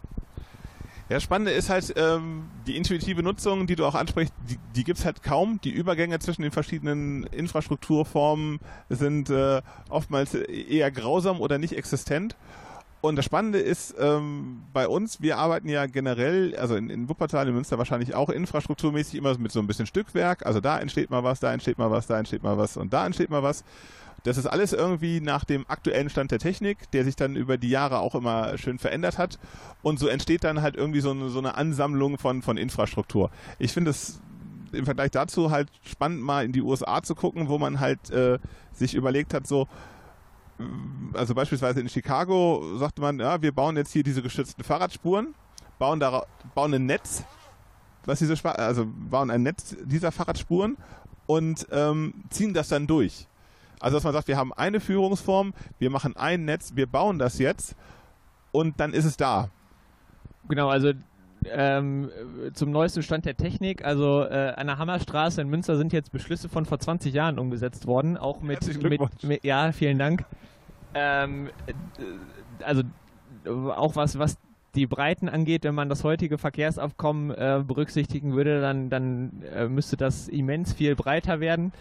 [1.10, 5.00] Ja, Spannende ist halt ähm, die intuitive Nutzung, die du auch ansprichst, die, die gibt
[5.00, 5.60] es halt kaum.
[5.62, 12.38] Die Übergänge zwischen den verschiedenen Infrastrukturformen sind äh, oftmals eher grausam oder nicht existent.
[13.02, 17.48] Und das Spannende ist ähm, bei uns, wir arbeiten ja generell, also in, in Wuppertal,
[17.48, 20.46] in Münster wahrscheinlich auch infrastrukturmäßig immer mit so ein bisschen Stückwerk.
[20.46, 23.06] Also da entsteht mal was, da entsteht mal was, da entsteht mal was und da
[23.06, 23.64] entsteht mal was.
[24.24, 27.70] Das ist alles irgendwie nach dem aktuellen Stand der Technik, der sich dann über die
[27.70, 29.40] Jahre auch immer schön verändert hat.
[29.82, 33.32] Und so entsteht dann halt irgendwie so eine, so eine Ansammlung von, von Infrastruktur.
[33.58, 34.22] Ich finde es
[34.74, 38.38] im Vergleich dazu halt spannend, mal in die USA zu gucken, wo man halt äh,
[38.72, 39.68] sich überlegt hat, so,
[41.14, 45.36] also beispielsweise in Chicago sagte man, ja, wir bauen jetzt hier diese geschützten Fahrradspuren,
[45.80, 46.24] bauen, da,
[46.56, 47.24] bauen ein Netz,
[48.06, 50.78] was diese, also bauen ein Netz dieser Fahrradspuren
[51.26, 53.28] und ähm, ziehen das dann durch.
[53.80, 57.40] Also dass man sagt, wir haben eine Führungsform, wir machen ein Netz, wir bauen das
[57.40, 57.76] jetzt
[58.52, 59.50] und dann ist es da.
[60.48, 60.94] Genau, also
[61.46, 62.10] ähm,
[62.54, 63.84] zum neuesten Stand der Technik.
[63.84, 67.88] Also äh, an der Hammerstraße in Münster sind jetzt Beschlüsse von vor 20 Jahren umgesetzt
[67.88, 70.26] worden, auch mit, mit, mit ja, vielen Dank.
[70.94, 71.74] Ähm, äh,
[72.64, 72.84] also
[73.46, 74.38] auch was, was
[74.76, 79.98] die Breiten angeht, wenn man das heutige Verkehrsaufkommen äh, berücksichtigen würde, dann, dann äh, müsste
[79.98, 81.74] das immens viel breiter werden.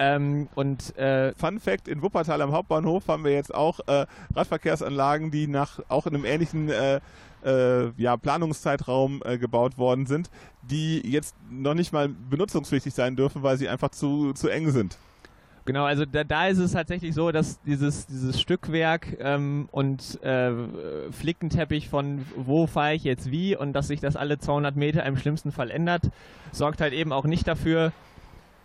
[0.00, 5.30] Ähm, und äh, Fun Fact: In Wuppertal am Hauptbahnhof haben wir jetzt auch äh, Radverkehrsanlagen,
[5.30, 7.00] die nach auch in einem ähnlichen äh,
[7.44, 10.30] äh, ja, Planungszeitraum äh, gebaut worden sind,
[10.62, 14.96] die jetzt noch nicht mal benutzungspflichtig sein dürfen, weil sie einfach zu, zu eng sind.
[15.66, 20.52] Genau, also da, da ist es tatsächlich so, dass dieses, dieses Stückwerk ähm, und äh,
[21.12, 25.18] Flickenteppich von wo fahre ich jetzt wie und dass sich das alle 200 Meter im
[25.18, 26.10] schlimmsten Fall ändert,
[26.52, 27.92] sorgt halt eben auch nicht dafür,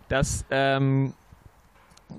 [0.08, 1.12] dass ähm,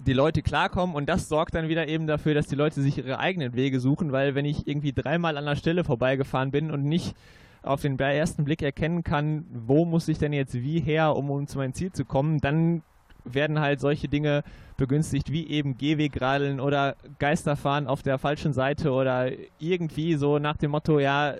[0.05, 3.19] die Leute klarkommen und das sorgt dann wieder eben dafür, dass die Leute sich ihre
[3.19, 7.15] eigenen Wege suchen, weil wenn ich irgendwie dreimal an der Stelle vorbeigefahren bin und nicht
[7.63, 11.47] auf den ersten Blick erkennen kann, wo muss ich denn jetzt wie her, um, um
[11.47, 12.81] zu meinem Ziel zu kommen, dann
[13.23, 14.43] werden halt solche Dinge
[14.77, 20.71] begünstigt, wie eben Gehwegradeln oder Geisterfahren auf der falschen Seite oder irgendwie so nach dem
[20.71, 21.33] Motto, ja,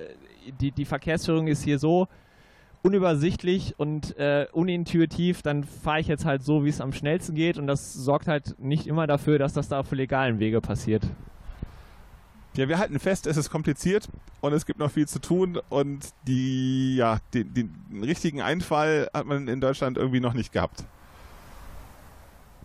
[0.60, 2.08] die, die Verkehrsführung ist hier so
[2.84, 7.58] unübersichtlich und äh, unintuitiv, dann fahre ich jetzt halt so, wie es am schnellsten geht
[7.58, 11.04] und das sorgt halt nicht immer dafür, dass das da auf legalen Wege passiert.
[12.56, 14.10] Ja, wir halten fest, es ist kompliziert
[14.42, 19.26] und es gibt noch viel zu tun und die, ja, den, den richtigen Einfall hat
[19.28, 20.84] man in Deutschland irgendwie noch nicht gehabt.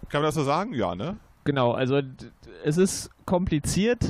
[0.09, 0.73] Kann man das so sagen?
[0.73, 1.17] Ja, ne?
[1.45, 2.01] Genau, also
[2.65, 4.07] es ist kompliziert,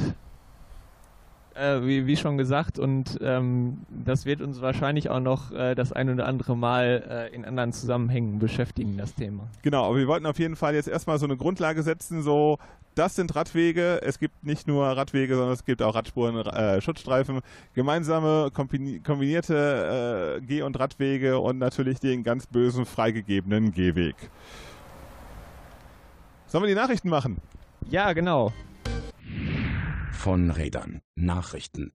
[1.56, 5.92] äh, wie, wie, schon gesagt, und ähm, das wird uns wahrscheinlich auch noch äh, das
[5.92, 9.48] ein oder andere Mal äh, in anderen Zusammenhängen beschäftigen, das Thema.
[9.62, 12.58] Genau, aber wir wollten auf jeden Fall jetzt erstmal so eine Grundlage setzen, so
[12.94, 17.40] das sind Radwege, es gibt nicht nur Radwege, sondern es gibt auch Radspuren, äh, Schutzstreifen,
[17.74, 24.16] gemeinsame kombinierte äh, Geh- und Radwege und natürlich den ganz bösen freigegebenen Gehweg.
[26.46, 27.38] Sollen wir die Nachrichten machen?
[27.88, 28.52] Ja, genau
[30.22, 31.00] von Rädern.
[31.16, 31.90] Nachrichten.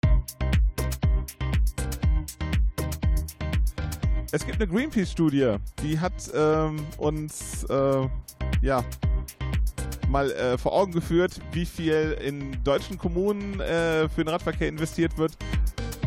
[4.33, 8.09] Es gibt eine Greenpeace-Studie, die hat ähm, uns äh,
[8.61, 8.83] ja
[10.09, 15.17] mal äh, vor Augen geführt, wie viel in deutschen Kommunen äh, für den Radverkehr investiert
[15.17, 15.37] wird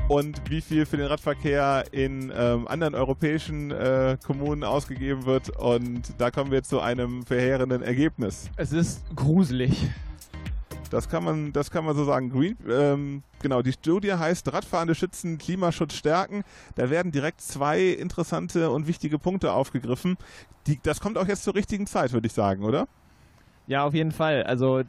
[0.08, 5.56] und wie viel für den Radverkehr in ähm, anderen europäischen äh, Kommunen ausgegeben wird.
[5.56, 8.50] Und da kommen wir zu einem verheerenden Ergebnis.
[8.56, 9.88] Es ist gruselig.
[10.90, 12.30] Das kann man, das kann man so sagen.
[12.30, 16.42] Green, ähm, genau, die Studie heißt Radfahrende schützen, Klimaschutz stärken.
[16.74, 20.16] Da werden direkt zwei interessante und wichtige Punkte aufgegriffen.
[20.66, 22.88] Die, das kommt auch jetzt zur richtigen Zeit, würde ich sagen, oder?
[23.68, 24.42] Ja, auf jeden Fall.
[24.42, 24.82] Also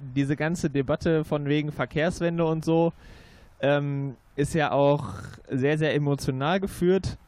[0.00, 2.92] diese ganze Debatte von wegen Verkehrswende und so
[3.60, 5.14] ähm, ist ja auch
[5.50, 7.18] sehr, sehr emotional geführt.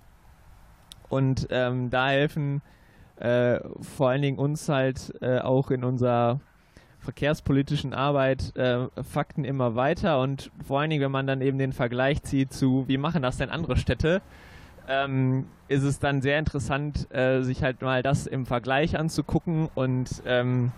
[1.11, 2.63] Und ähm, da helfen
[3.17, 6.41] äh, vor allen Dingen uns halt äh, auch in unserer
[7.05, 11.73] verkehrspolitischen Arbeit äh, Fakten immer weiter und vor allen Dingen, wenn man dann eben den
[11.73, 14.23] Vergleich zieht zu, wie machen das denn andere Städte,
[14.89, 20.23] ähm, ist es dann sehr interessant, äh, sich halt mal das im Vergleich anzugucken und
[20.27, 20.73] ähm,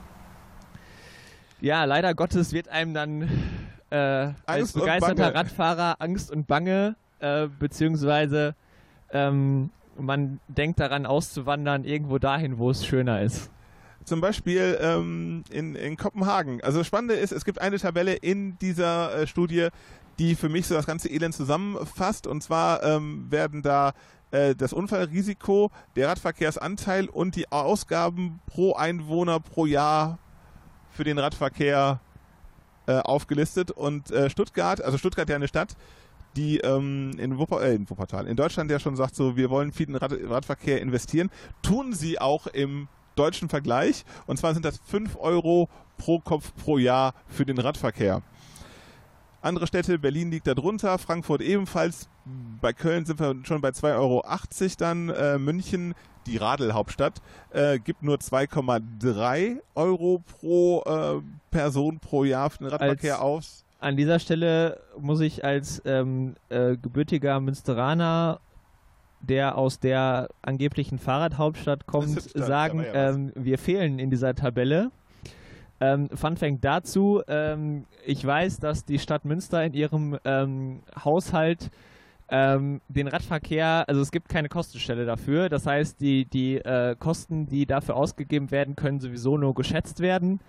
[1.61, 3.29] ja, leider Gottes wird einem dann
[3.91, 8.55] äh, als begeisterter Radfahrer Angst und Bange, äh, beziehungsweise
[9.11, 13.51] ähm, man denkt daran auszuwandern, irgendwo dahin, wo es schöner ist.
[14.07, 16.63] Zum Beispiel ähm, in, in Kopenhagen.
[16.63, 19.69] Also das Spannende ist, es gibt eine Tabelle in dieser äh, Studie,
[20.21, 22.29] die für mich so das ganze Elend zusammenfasst.
[22.29, 23.95] Und zwar ähm, werden da
[24.31, 30.21] äh, das Unfallrisiko, der Radverkehrsanteil und die Ausgaben pro Einwohner pro Jahr
[30.91, 31.99] für den Radverkehr
[32.87, 33.73] äh, aufgelistet.
[33.73, 35.77] Und äh, Stuttgart, also Stuttgart ja eine Stadt,
[36.37, 39.73] die ähm, in, Wupper, äh, in Wuppertal, in Deutschland ja schon sagt, so wir wollen
[39.73, 41.29] viel in Rad Radverkehr investieren,
[41.63, 42.87] tun sie auch im
[43.19, 44.05] deutschen Vergleich.
[44.27, 48.23] Und zwar sind das 5 Euro pro Kopf pro Jahr für den Radverkehr.
[49.43, 52.09] Andere Städte, Berlin liegt da drunter, Frankfurt ebenfalls.
[52.61, 54.25] Bei Köln sind wir schon bei 2,80 Euro
[54.79, 55.09] dann.
[55.09, 55.95] Äh, München,
[56.27, 63.23] die Radelhauptstadt, äh, gibt nur 2,3 Euro pro äh, Person pro Jahr für den Radverkehr
[63.23, 63.65] aus.
[63.79, 68.41] An dieser Stelle muss ich als ähm, äh, gebürtiger Münsteraner
[69.27, 74.91] der aus der angeblichen Fahrradhauptstadt kommt, sagen, ja ähm, wir fehlen in dieser Tabelle.
[75.79, 81.71] Ähm, Fun Fact dazu, ähm, ich weiß, dass die Stadt Münster in ihrem ähm, Haushalt
[82.29, 85.49] ähm, den Radverkehr, also es gibt keine Kostenstelle dafür.
[85.49, 90.41] Das heißt, die, die äh, Kosten, die dafür ausgegeben werden, können sowieso nur geschätzt werden.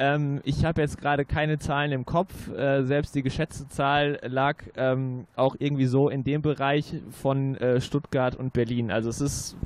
[0.00, 2.48] Ähm, ich habe jetzt gerade keine Zahlen im Kopf.
[2.48, 7.82] Äh, selbst die geschätzte Zahl lag ähm, auch irgendwie so in dem Bereich von äh,
[7.82, 8.90] Stuttgart und Berlin.
[8.90, 9.56] Also es ist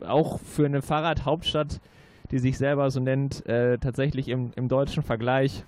[0.00, 1.80] auch für eine Fahrradhauptstadt,
[2.30, 5.64] die sich selber so nennt, äh, tatsächlich im, im, deutschen Vergleich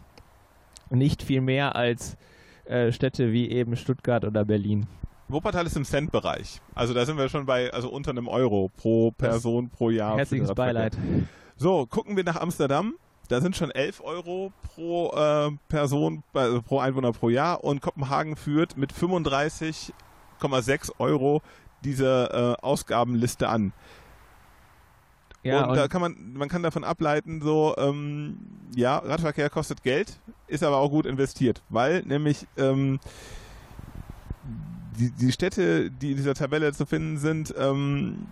[0.89, 2.17] nicht viel mehr als
[2.65, 4.87] äh, Städte wie eben Stuttgart oder Berlin.
[5.29, 6.63] Wuppertal ist im Cent-Bereich.
[6.75, 10.17] Also da sind wir schon bei, also unter einem Euro pro Person das pro Jahr.
[10.17, 10.97] Herzliches Beileid.
[11.57, 12.95] So, gucken wir nach Amsterdam.
[13.29, 18.37] Da sind schon 11 Euro pro äh, Person, also pro Einwohner pro Jahr und Kopenhagen
[18.37, 21.43] führt mit 35,6 Euro
[21.83, 23.73] diese äh, Ausgabenliste an.
[25.43, 28.39] Ja, und, und, da kann man, man kann davon ableiten, so, ähm,
[28.75, 32.99] ja, Radverkehr kostet Geld, ist aber auch gut investiert, weil nämlich ähm,
[34.99, 38.27] die, die Städte, die in dieser Tabelle zu finden sind, ähm,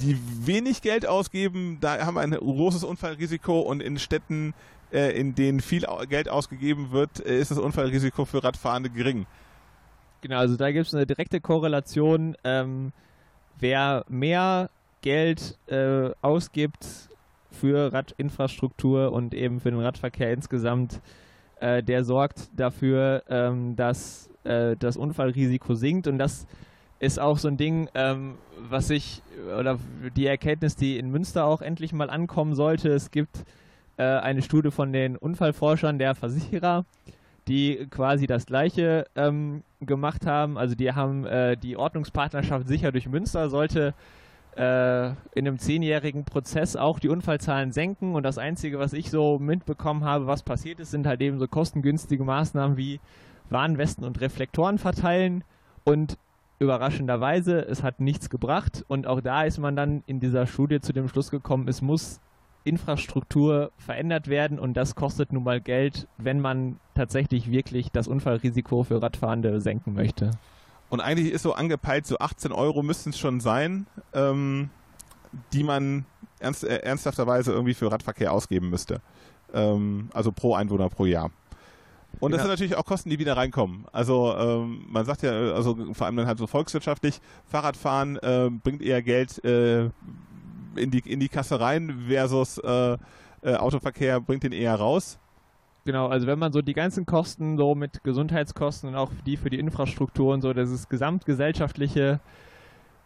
[0.00, 4.54] die wenig Geld ausgeben, da haben wir ein großes Unfallrisiko und in Städten,
[4.92, 9.26] äh, in denen viel Geld ausgegeben wird, äh, ist das Unfallrisiko für Radfahrende gering.
[10.20, 12.36] Genau, also da gibt es eine direkte Korrelation.
[12.44, 12.92] Ähm,
[13.58, 14.70] wer mehr
[15.02, 17.08] Geld äh, ausgibt
[17.50, 21.00] für Radinfrastruktur und eben für den Radverkehr insgesamt,
[21.60, 26.46] äh, der sorgt dafür, ähm, dass äh, das Unfallrisiko sinkt und das
[26.98, 28.34] ist auch so ein Ding, ähm,
[28.68, 29.22] was ich,
[29.58, 29.78] oder
[30.16, 32.88] die Erkenntnis, die in Münster auch endlich mal ankommen sollte.
[32.88, 33.44] Es gibt
[33.96, 36.84] äh, eine Studie von den Unfallforschern der Versicherer,
[37.48, 40.58] die quasi das Gleiche ähm, gemacht haben.
[40.58, 43.94] Also die haben äh, die Ordnungspartnerschaft sicher durch Münster sollte
[44.56, 48.14] äh, in einem zehnjährigen Prozess auch die Unfallzahlen senken.
[48.14, 51.46] Und das Einzige, was ich so mitbekommen habe, was passiert ist, sind halt eben so
[51.46, 53.00] kostengünstige Maßnahmen wie
[53.50, 55.44] Warnwesten und Reflektoren verteilen.
[55.84, 56.18] Und
[56.58, 58.84] überraschenderweise, es hat nichts gebracht.
[58.88, 62.20] Und auch da ist man dann in dieser Studie zu dem Schluss gekommen, es muss
[62.64, 68.82] Infrastruktur verändert werden und das kostet nun mal Geld, wenn man tatsächlich wirklich das Unfallrisiko
[68.82, 70.32] für Radfahrende senken möchte.
[70.88, 74.70] Und eigentlich ist so angepeilt, so 18 Euro müssten es schon sein, ähm,
[75.52, 76.06] die man
[76.38, 79.00] ernst, äh, ernsthafterweise irgendwie für Radverkehr ausgeben müsste.
[79.52, 81.30] Ähm, also pro Einwohner pro Jahr.
[82.18, 82.44] Und das ja.
[82.44, 83.84] sind natürlich auch Kosten, die wieder reinkommen.
[83.92, 88.82] Also ähm, man sagt ja, also vor allem dann halt so volkswirtschaftlich, Fahrradfahren äh, bringt
[88.82, 89.90] eher Geld äh,
[90.76, 92.96] in, die, in die Kasse rein versus äh,
[93.42, 95.18] äh, Autoverkehr bringt den eher raus.
[95.84, 99.50] Genau, also wenn man so die ganzen Kosten so mit Gesundheitskosten und auch die für
[99.50, 102.18] die Infrastruktur und so, das ist gesamtgesellschaftliche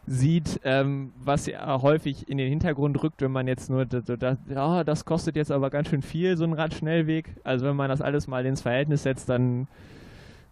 [0.06, 4.38] sieht, ähm, was ja häufig in den Hintergrund rückt, wenn man jetzt nur, das, das,
[4.56, 7.36] oh, das kostet jetzt aber ganz schön viel, so ein Radschnellweg.
[7.44, 9.68] Also wenn man das alles mal ins Verhältnis setzt, dann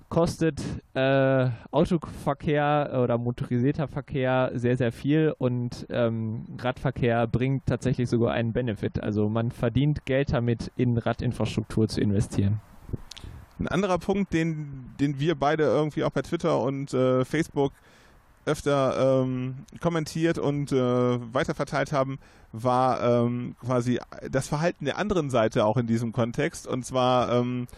[0.09, 0.63] kostet
[0.95, 8.53] äh, Autoverkehr oder motorisierter Verkehr sehr, sehr viel und ähm, Radverkehr bringt tatsächlich sogar einen
[8.53, 9.03] Benefit.
[9.03, 12.61] Also man verdient Geld damit, in Radinfrastruktur zu investieren.
[13.59, 17.73] Ein anderer Punkt, den, den wir beide irgendwie auch bei Twitter und äh, Facebook
[18.49, 22.19] öfter ähm, kommentiert und äh, weiterverteilt haben,
[22.53, 26.67] war ähm, quasi das Verhalten der anderen Seite auch in diesem Kontext.
[26.67, 27.69] Und zwar ähm,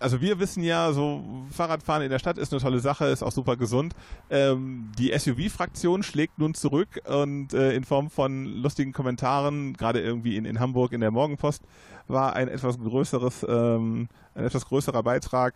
[0.00, 3.32] also wir wissen ja, so Fahrradfahren in der Stadt ist eine tolle Sache, ist auch
[3.32, 3.94] super gesund.
[4.30, 10.36] Ähm, die SUV-Fraktion schlägt nun zurück und äh, in Form von lustigen Kommentaren, gerade irgendwie
[10.36, 11.62] in, in Hamburg in der Morgenpost,
[12.08, 15.54] war ein etwas größeres, ähm, ein etwas größerer Beitrag,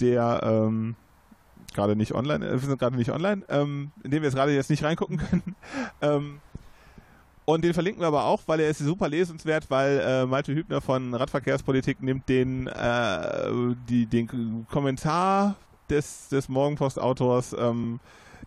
[0.00, 0.96] der ähm,
[1.76, 4.52] gerade nicht online, äh, wir sind gerade nicht online, ähm, in dem wir jetzt gerade
[4.52, 5.54] jetzt nicht reingucken können.
[6.00, 6.40] ähm,
[7.44, 10.80] und den verlinken wir aber auch, weil er ist super lesenswert, weil äh, Malte Hübner
[10.80, 15.54] von Radverkehrspolitik nimmt den, äh, die, den Kommentar
[15.88, 18.00] des, des Morgenpost-Autors ähm,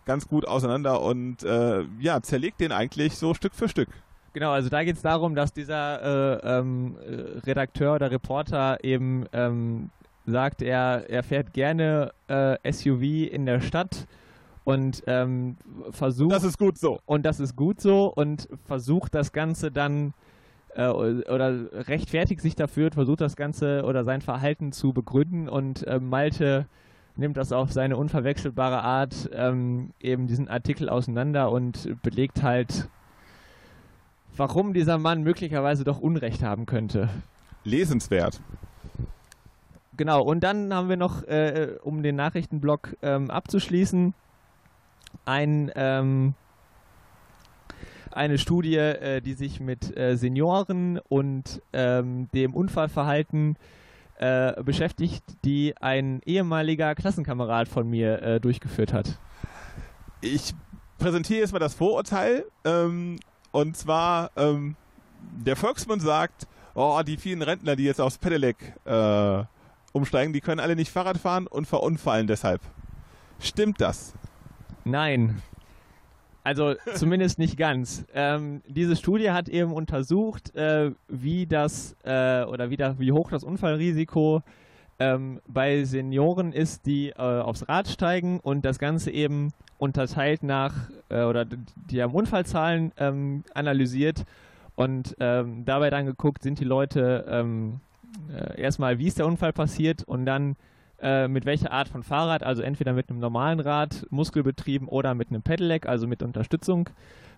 [0.04, 3.88] ganz gut auseinander und äh, ja, zerlegt den eigentlich so Stück für Stück.
[4.32, 6.96] Genau, also da geht es darum, dass dieser äh, ähm,
[7.46, 9.90] Redakteur oder Reporter eben ähm,
[10.26, 14.06] sagt, er, er fährt gerne äh, SUV in der Stadt
[14.64, 15.56] und ähm,
[15.90, 16.32] versucht.
[16.32, 17.00] Das ist gut so.
[17.06, 20.14] Und das ist gut so und versucht das Ganze dann
[20.74, 25.98] äh, oder rechtfertigt sich dafür, versucht das Ganze oder sein Verhalten zu begründen und äh,
[25.98, 26.66] Malte
[27.16, 32.88] nimmt das auf seine unverwechselbare Art ähm, eben diesen Artikel auseinander und belegt halt,
[34.36, 37.08] warum dieser Mann möglicherweise doch Unrecht haben könnte.
[37.64, 38.40] Lesenswert.
[40.00, 44.14] Genau, und dann haben wir noch, äh, um den Nachrichtenblock ähm, abzuschließen,
[45.26, 46.32] ein, ähm,
[48.10, 53.58] eine Studie, äh, die sich mit äh, Senioren und ähm, dem Unfallverhalten
[54.16, 59.18] äh, beschäftigt, die ein ehemaliger Klassenkamerad von mir äh, durchgeführt hat.
[60.22, 60.54] Ich
[60.96, 62.46] präsentiere jetzt mal das Vorurteil.
[62.64, 63.18] Ähm,
[63.52, 64.76] und zwar, ähm,
[65.44, 69.44] der Volksmund sagt, oh, die vielen Rentner, die jetzt aufs Pedelec äh,
[69.92, 72.60] umsteigen, die können alle nicht Fahrrad fahren und verunfallen deshalb.
[73.38, 74.14] Stimmt das?
[74.84, 75.42] Nein.
[76.42, 78.04] Also zumindest nicht ganz.
[78.14, 83.30] Ähm, diese Studie hat eben untersucht, äh, wie das äh, oder wie, da, wie hoch
[83.30, 84.42] das Unfallrisiko
[84.98, 90.74] ähm, bei Senioren ist, die äh, aufs Rad steigen und das Ganze eben unterteilt nach
[91.08, 94.24] äh, oder die haben Unfallzahlen ähm, analysiert
[94.76, 97.80] und ähm, dabei dann geguckt, sind die Leute ähm,
[98.32, 100.56] äh, erstmal, wie ist der Unfall passiert und dann
[101.00, 105.30] äh, mit welcher Art von Fahrrad, also entweder mit einem normalen Rad, muskelbetrieben oder mit
[105.30, 106.90] einem Pedelec, also mit Unterstützung,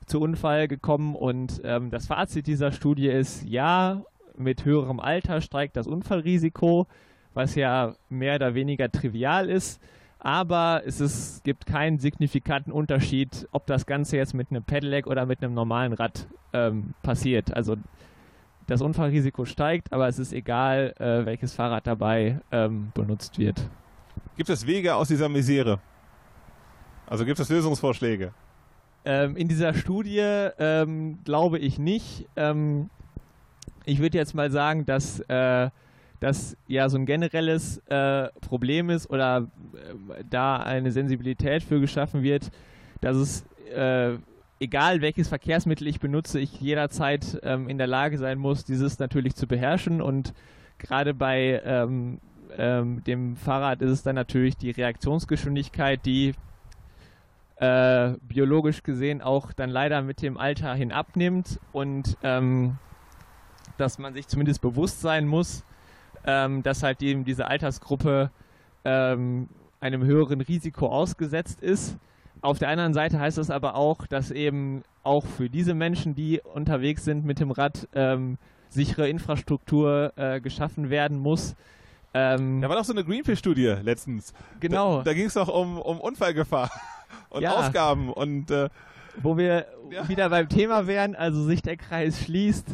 [0.06, 1.14] zu Unfall gekommen.
[1.14, 4.02] Und ähm, das Fazit dieser Studie ist, ja,
[4.36, 6.86] mit höherem Alter steigt das Unfallrisiko,
[7.34, 9.80] was ja mehr oder weniger trivial ist.
[10.18, 15.26] Aber es ist, gibt keinen signifikanten Unterschied, ob das Ganze jetzt mit einem Pedelec oder
[15.26, 17.54] mit einem normalen Rad ähm, passiert.
[17.54, 17.76] Also
[18.66, 23.68] das Unfallrisiko steigt, aber es ist egal, äh, welches Fahrrad dabei ähm, benutzt wird.
[24.36, 25.80] Gibt es Wege aus dieser Misere?
[27.06, 28.32] Also gibt es Lösungsvorschläge?
[29.04, 30.20] Ähm, in dieser Studie
[30.58, 32.26] ähm, glaube ich nicht.
[32.36, 32.88] Ähm,
[33.84, 35.70] ich würde jetzt mal sagen, dass äh,
[36.20, 42.22] das ja so ein generelles äh, Problem ist oder äh, da eine Sensibilität für geschaffen
[42.22, 42.50] wird,
[43.00, 43.44] dass es
[43.74, 44.18] äh,
[44.62, 49.34] egal welches Verkehrsmittel ich benutze, ich jederzeit ähm, in der Lage sein muss, dieses natürlich
[49.34, 50.00] zu beherrschen.
[50.00, 50.34] Und
[50.78, 52.20] gerade bei ähm,
[52.56, 56.34] ähm, dem Fahrrad ist es dann natürlich die Reaktionsgeschwindigkeit, die
[57.56, 62.78] äh, biologisch gesehen auch dann leider mit dem Alter hin abnimmt und ähm,
[63.78, 65.64] dass man sich zumindest bewusst sein muss,
[66.24, 68.30] ähm, dass halt eben diese Altersgruppe
[68.84, 69.48] ähm,
[69.80, 71.98] einem höheren Risiko ausgesetzt ist
[72.42, 76.40] auf der anderen Seite heißt das aber auch, dass eben auch für diese Menschen, die
[76.54, 78.36] unterwegs sind mit dem Rad, ähm,
[78.68, 81.54] sichere Infrastruktur äh, geschaffen werden muss.
[82.14, 84.34] Ähm, da war doch so eine Greenpeace-Studie letztens.
[84.60, 84.98] Genau.
[84.98, 86.70] Da, da ging es doch um, um Unfallgefahr
[87.30, 87.52] und ja.
[87.52, 88.68] Aufgaben und äh,
[89.20, 90.08] wo wir ja.
[90.08, 92.66] wieder beim Thema wären, also sich der Kreis schließt.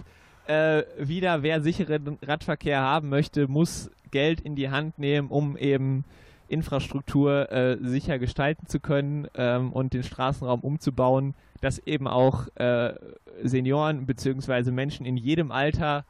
[0.47, 6.05] Äh, wieder, wer sicheren Radverkehr haben möchte, muss Geld in die Hand nehmen, um eben
[6.49, 12.95] Infrastruktur äh, sicher gestalten zu können ähm, und den Straßenraum umzubauen, dass eben auch äh,
[13.43, 14.71] Senioren bzw.
[14.71, 16.05] Menschen in jedem Alter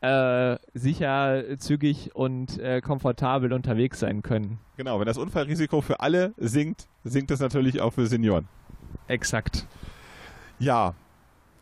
[0.00, 4.58] äh, sicher, zügig und äh, komfortabel unterwegs sein können.
[4.76, 8.46] Genau, wenn das Unfallrisiko für alle sinkt, sinkt es natürlich auch für Senioren.
[9.08, 9.66] Exakt.
[10.58, 10.94] Ja,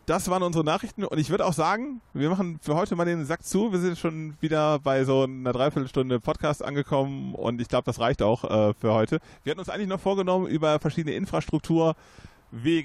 [0.07, 3.25] das waren unsere Nachrichten und ich würde auch sagen, wir machen für heute mal den
[3.25, 3.73] Sack zu.
[3.73, 8.23] Wir sind schon wieder bei so einer Dreiviertelstunde Podcast angekommen und ich glaube, das reicht
[8.23, 9.21] auch äh, für heute.
[9.45, 11.95] Wir hatten uns eigentlich noch vorgenommen, über verschiedene Infrastrukturwege,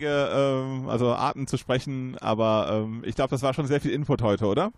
[0.07, 4.22] ähm, also Arten zu sprechen, aber ähm, ich glaube, das war schon sehr viel Input
[4.22, 4.72] heute, oder?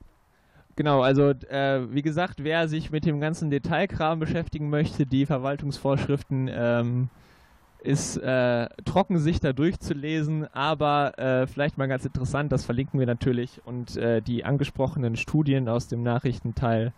[0.77, 6.49] Genau, also äh, wie gesagt, wer sich mit dem ganzen Detailkram beschäftigen möchte, die Verwaltungsvorschriften
[6.53, 7.09] ähm,
[7.81, 13.07] ist äh, trocken sich da durchzulesen, aber äh, vielleicht mal ganz interessant, das verlinken wir
[13.07, 16.93] natürlich und äh, die angesprochenen Studien aus dem Nachrichtenteil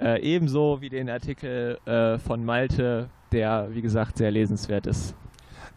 [0.00, 5.14] äh, ebenso wie den Artikel äh, von Malte, der wie gesagt sehr lesenswert ist.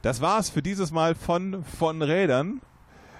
[0.01, 2.61] Das war's für dieses Mal von von Rädern.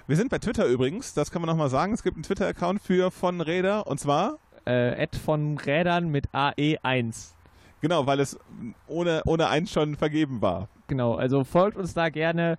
[0.06, 1.92] Wir sind bei Twitter übrigens, das kann man nochmal sagen.
[1.92, 7.32] Es gibt einen Twitter-Account für von Räder und zwar äh, von Rädern mit AE1.
[7.80, 8.38] Genau, weil es
[8.86, 10.68] ohne, ohne eins schon vergeben war.
[10.90, 12.58] Genau, also folgt uns da gerne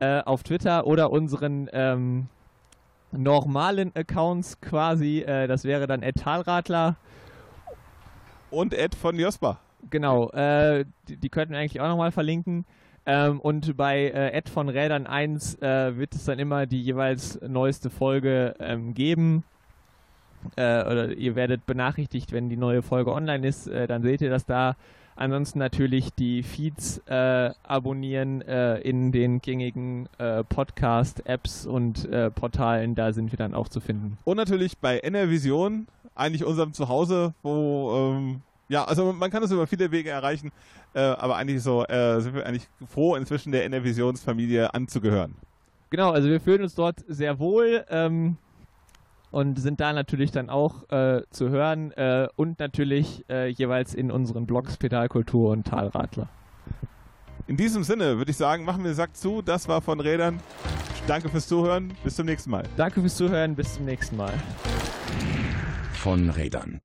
[0.00, 2.28] äh, auf Twitter oder unseren ähm,
[3.10, 5.20] normalen Accounts quasi.
[5.20, 6.96] Äh, das wäre dann Ed Talradler.
[8.50, 9.60] Und Ed von Jospa.
[9.88, 12.66] Genau, äh, die, die, könnten wir eigentlich auch nochmal verlinken.
[13.06, 17.40] Ähm, und bei äh, Ed von Rädern 1 äh, wird es dann immer die jeweils
[17.40, 19.42] neueste Folge ähm, geben
[20.56, 24.28] äh, oder ihr werdet benachrichtigt, wenn die neue Folge online ist, äh, dann seht ihr
[24.28, 24.76] das da.
[25.16, 32.94] Ansonsten natürlich die Feeds äh, abonnieren äh, in den gängigen äh, Podcast-Apps und äh, Portalen,
[32.94, 34.18] da sind wir dann auch zu finden.
[34.24, 39.66] Und natürlich bei NRVision, eigentlich unserem Zuhause, wo ähm, ja, also man kann es über
[39.66, 40.52] viele Wege erreichen,
[40.92, 45.34] aber eigentlich so sind wir eigentlich froh, inzwischen der NRVisions-Familie anzugehören.
[45.90, 47.84] Genau, also wir fühlen uns dort sehr wohl.
[47.90, 48.36] Ähm,
[49.30, 54.10] und sind da natürlich dann auch äh, zu hören äh, und natürlich äh, jeweils in
[54.10, 56.28] unseren Blogs Pedalkultur und Talradler.
[57.46, 59.42] In diesem Sinne würde ich sagen, machen wir Sack zu.
[59.42, 60.40] Das war von Rädern.
[61.06, 61.92] Danke fürs Zuhören.
[62.04, 62.64] Bis zum nächsten Mal.
[62.76, 63.56] Danke fürs Zuhören.
[63.56, 64.32] Bis zum nächsten Mal.
[65.94, 66.80] Von Rädern.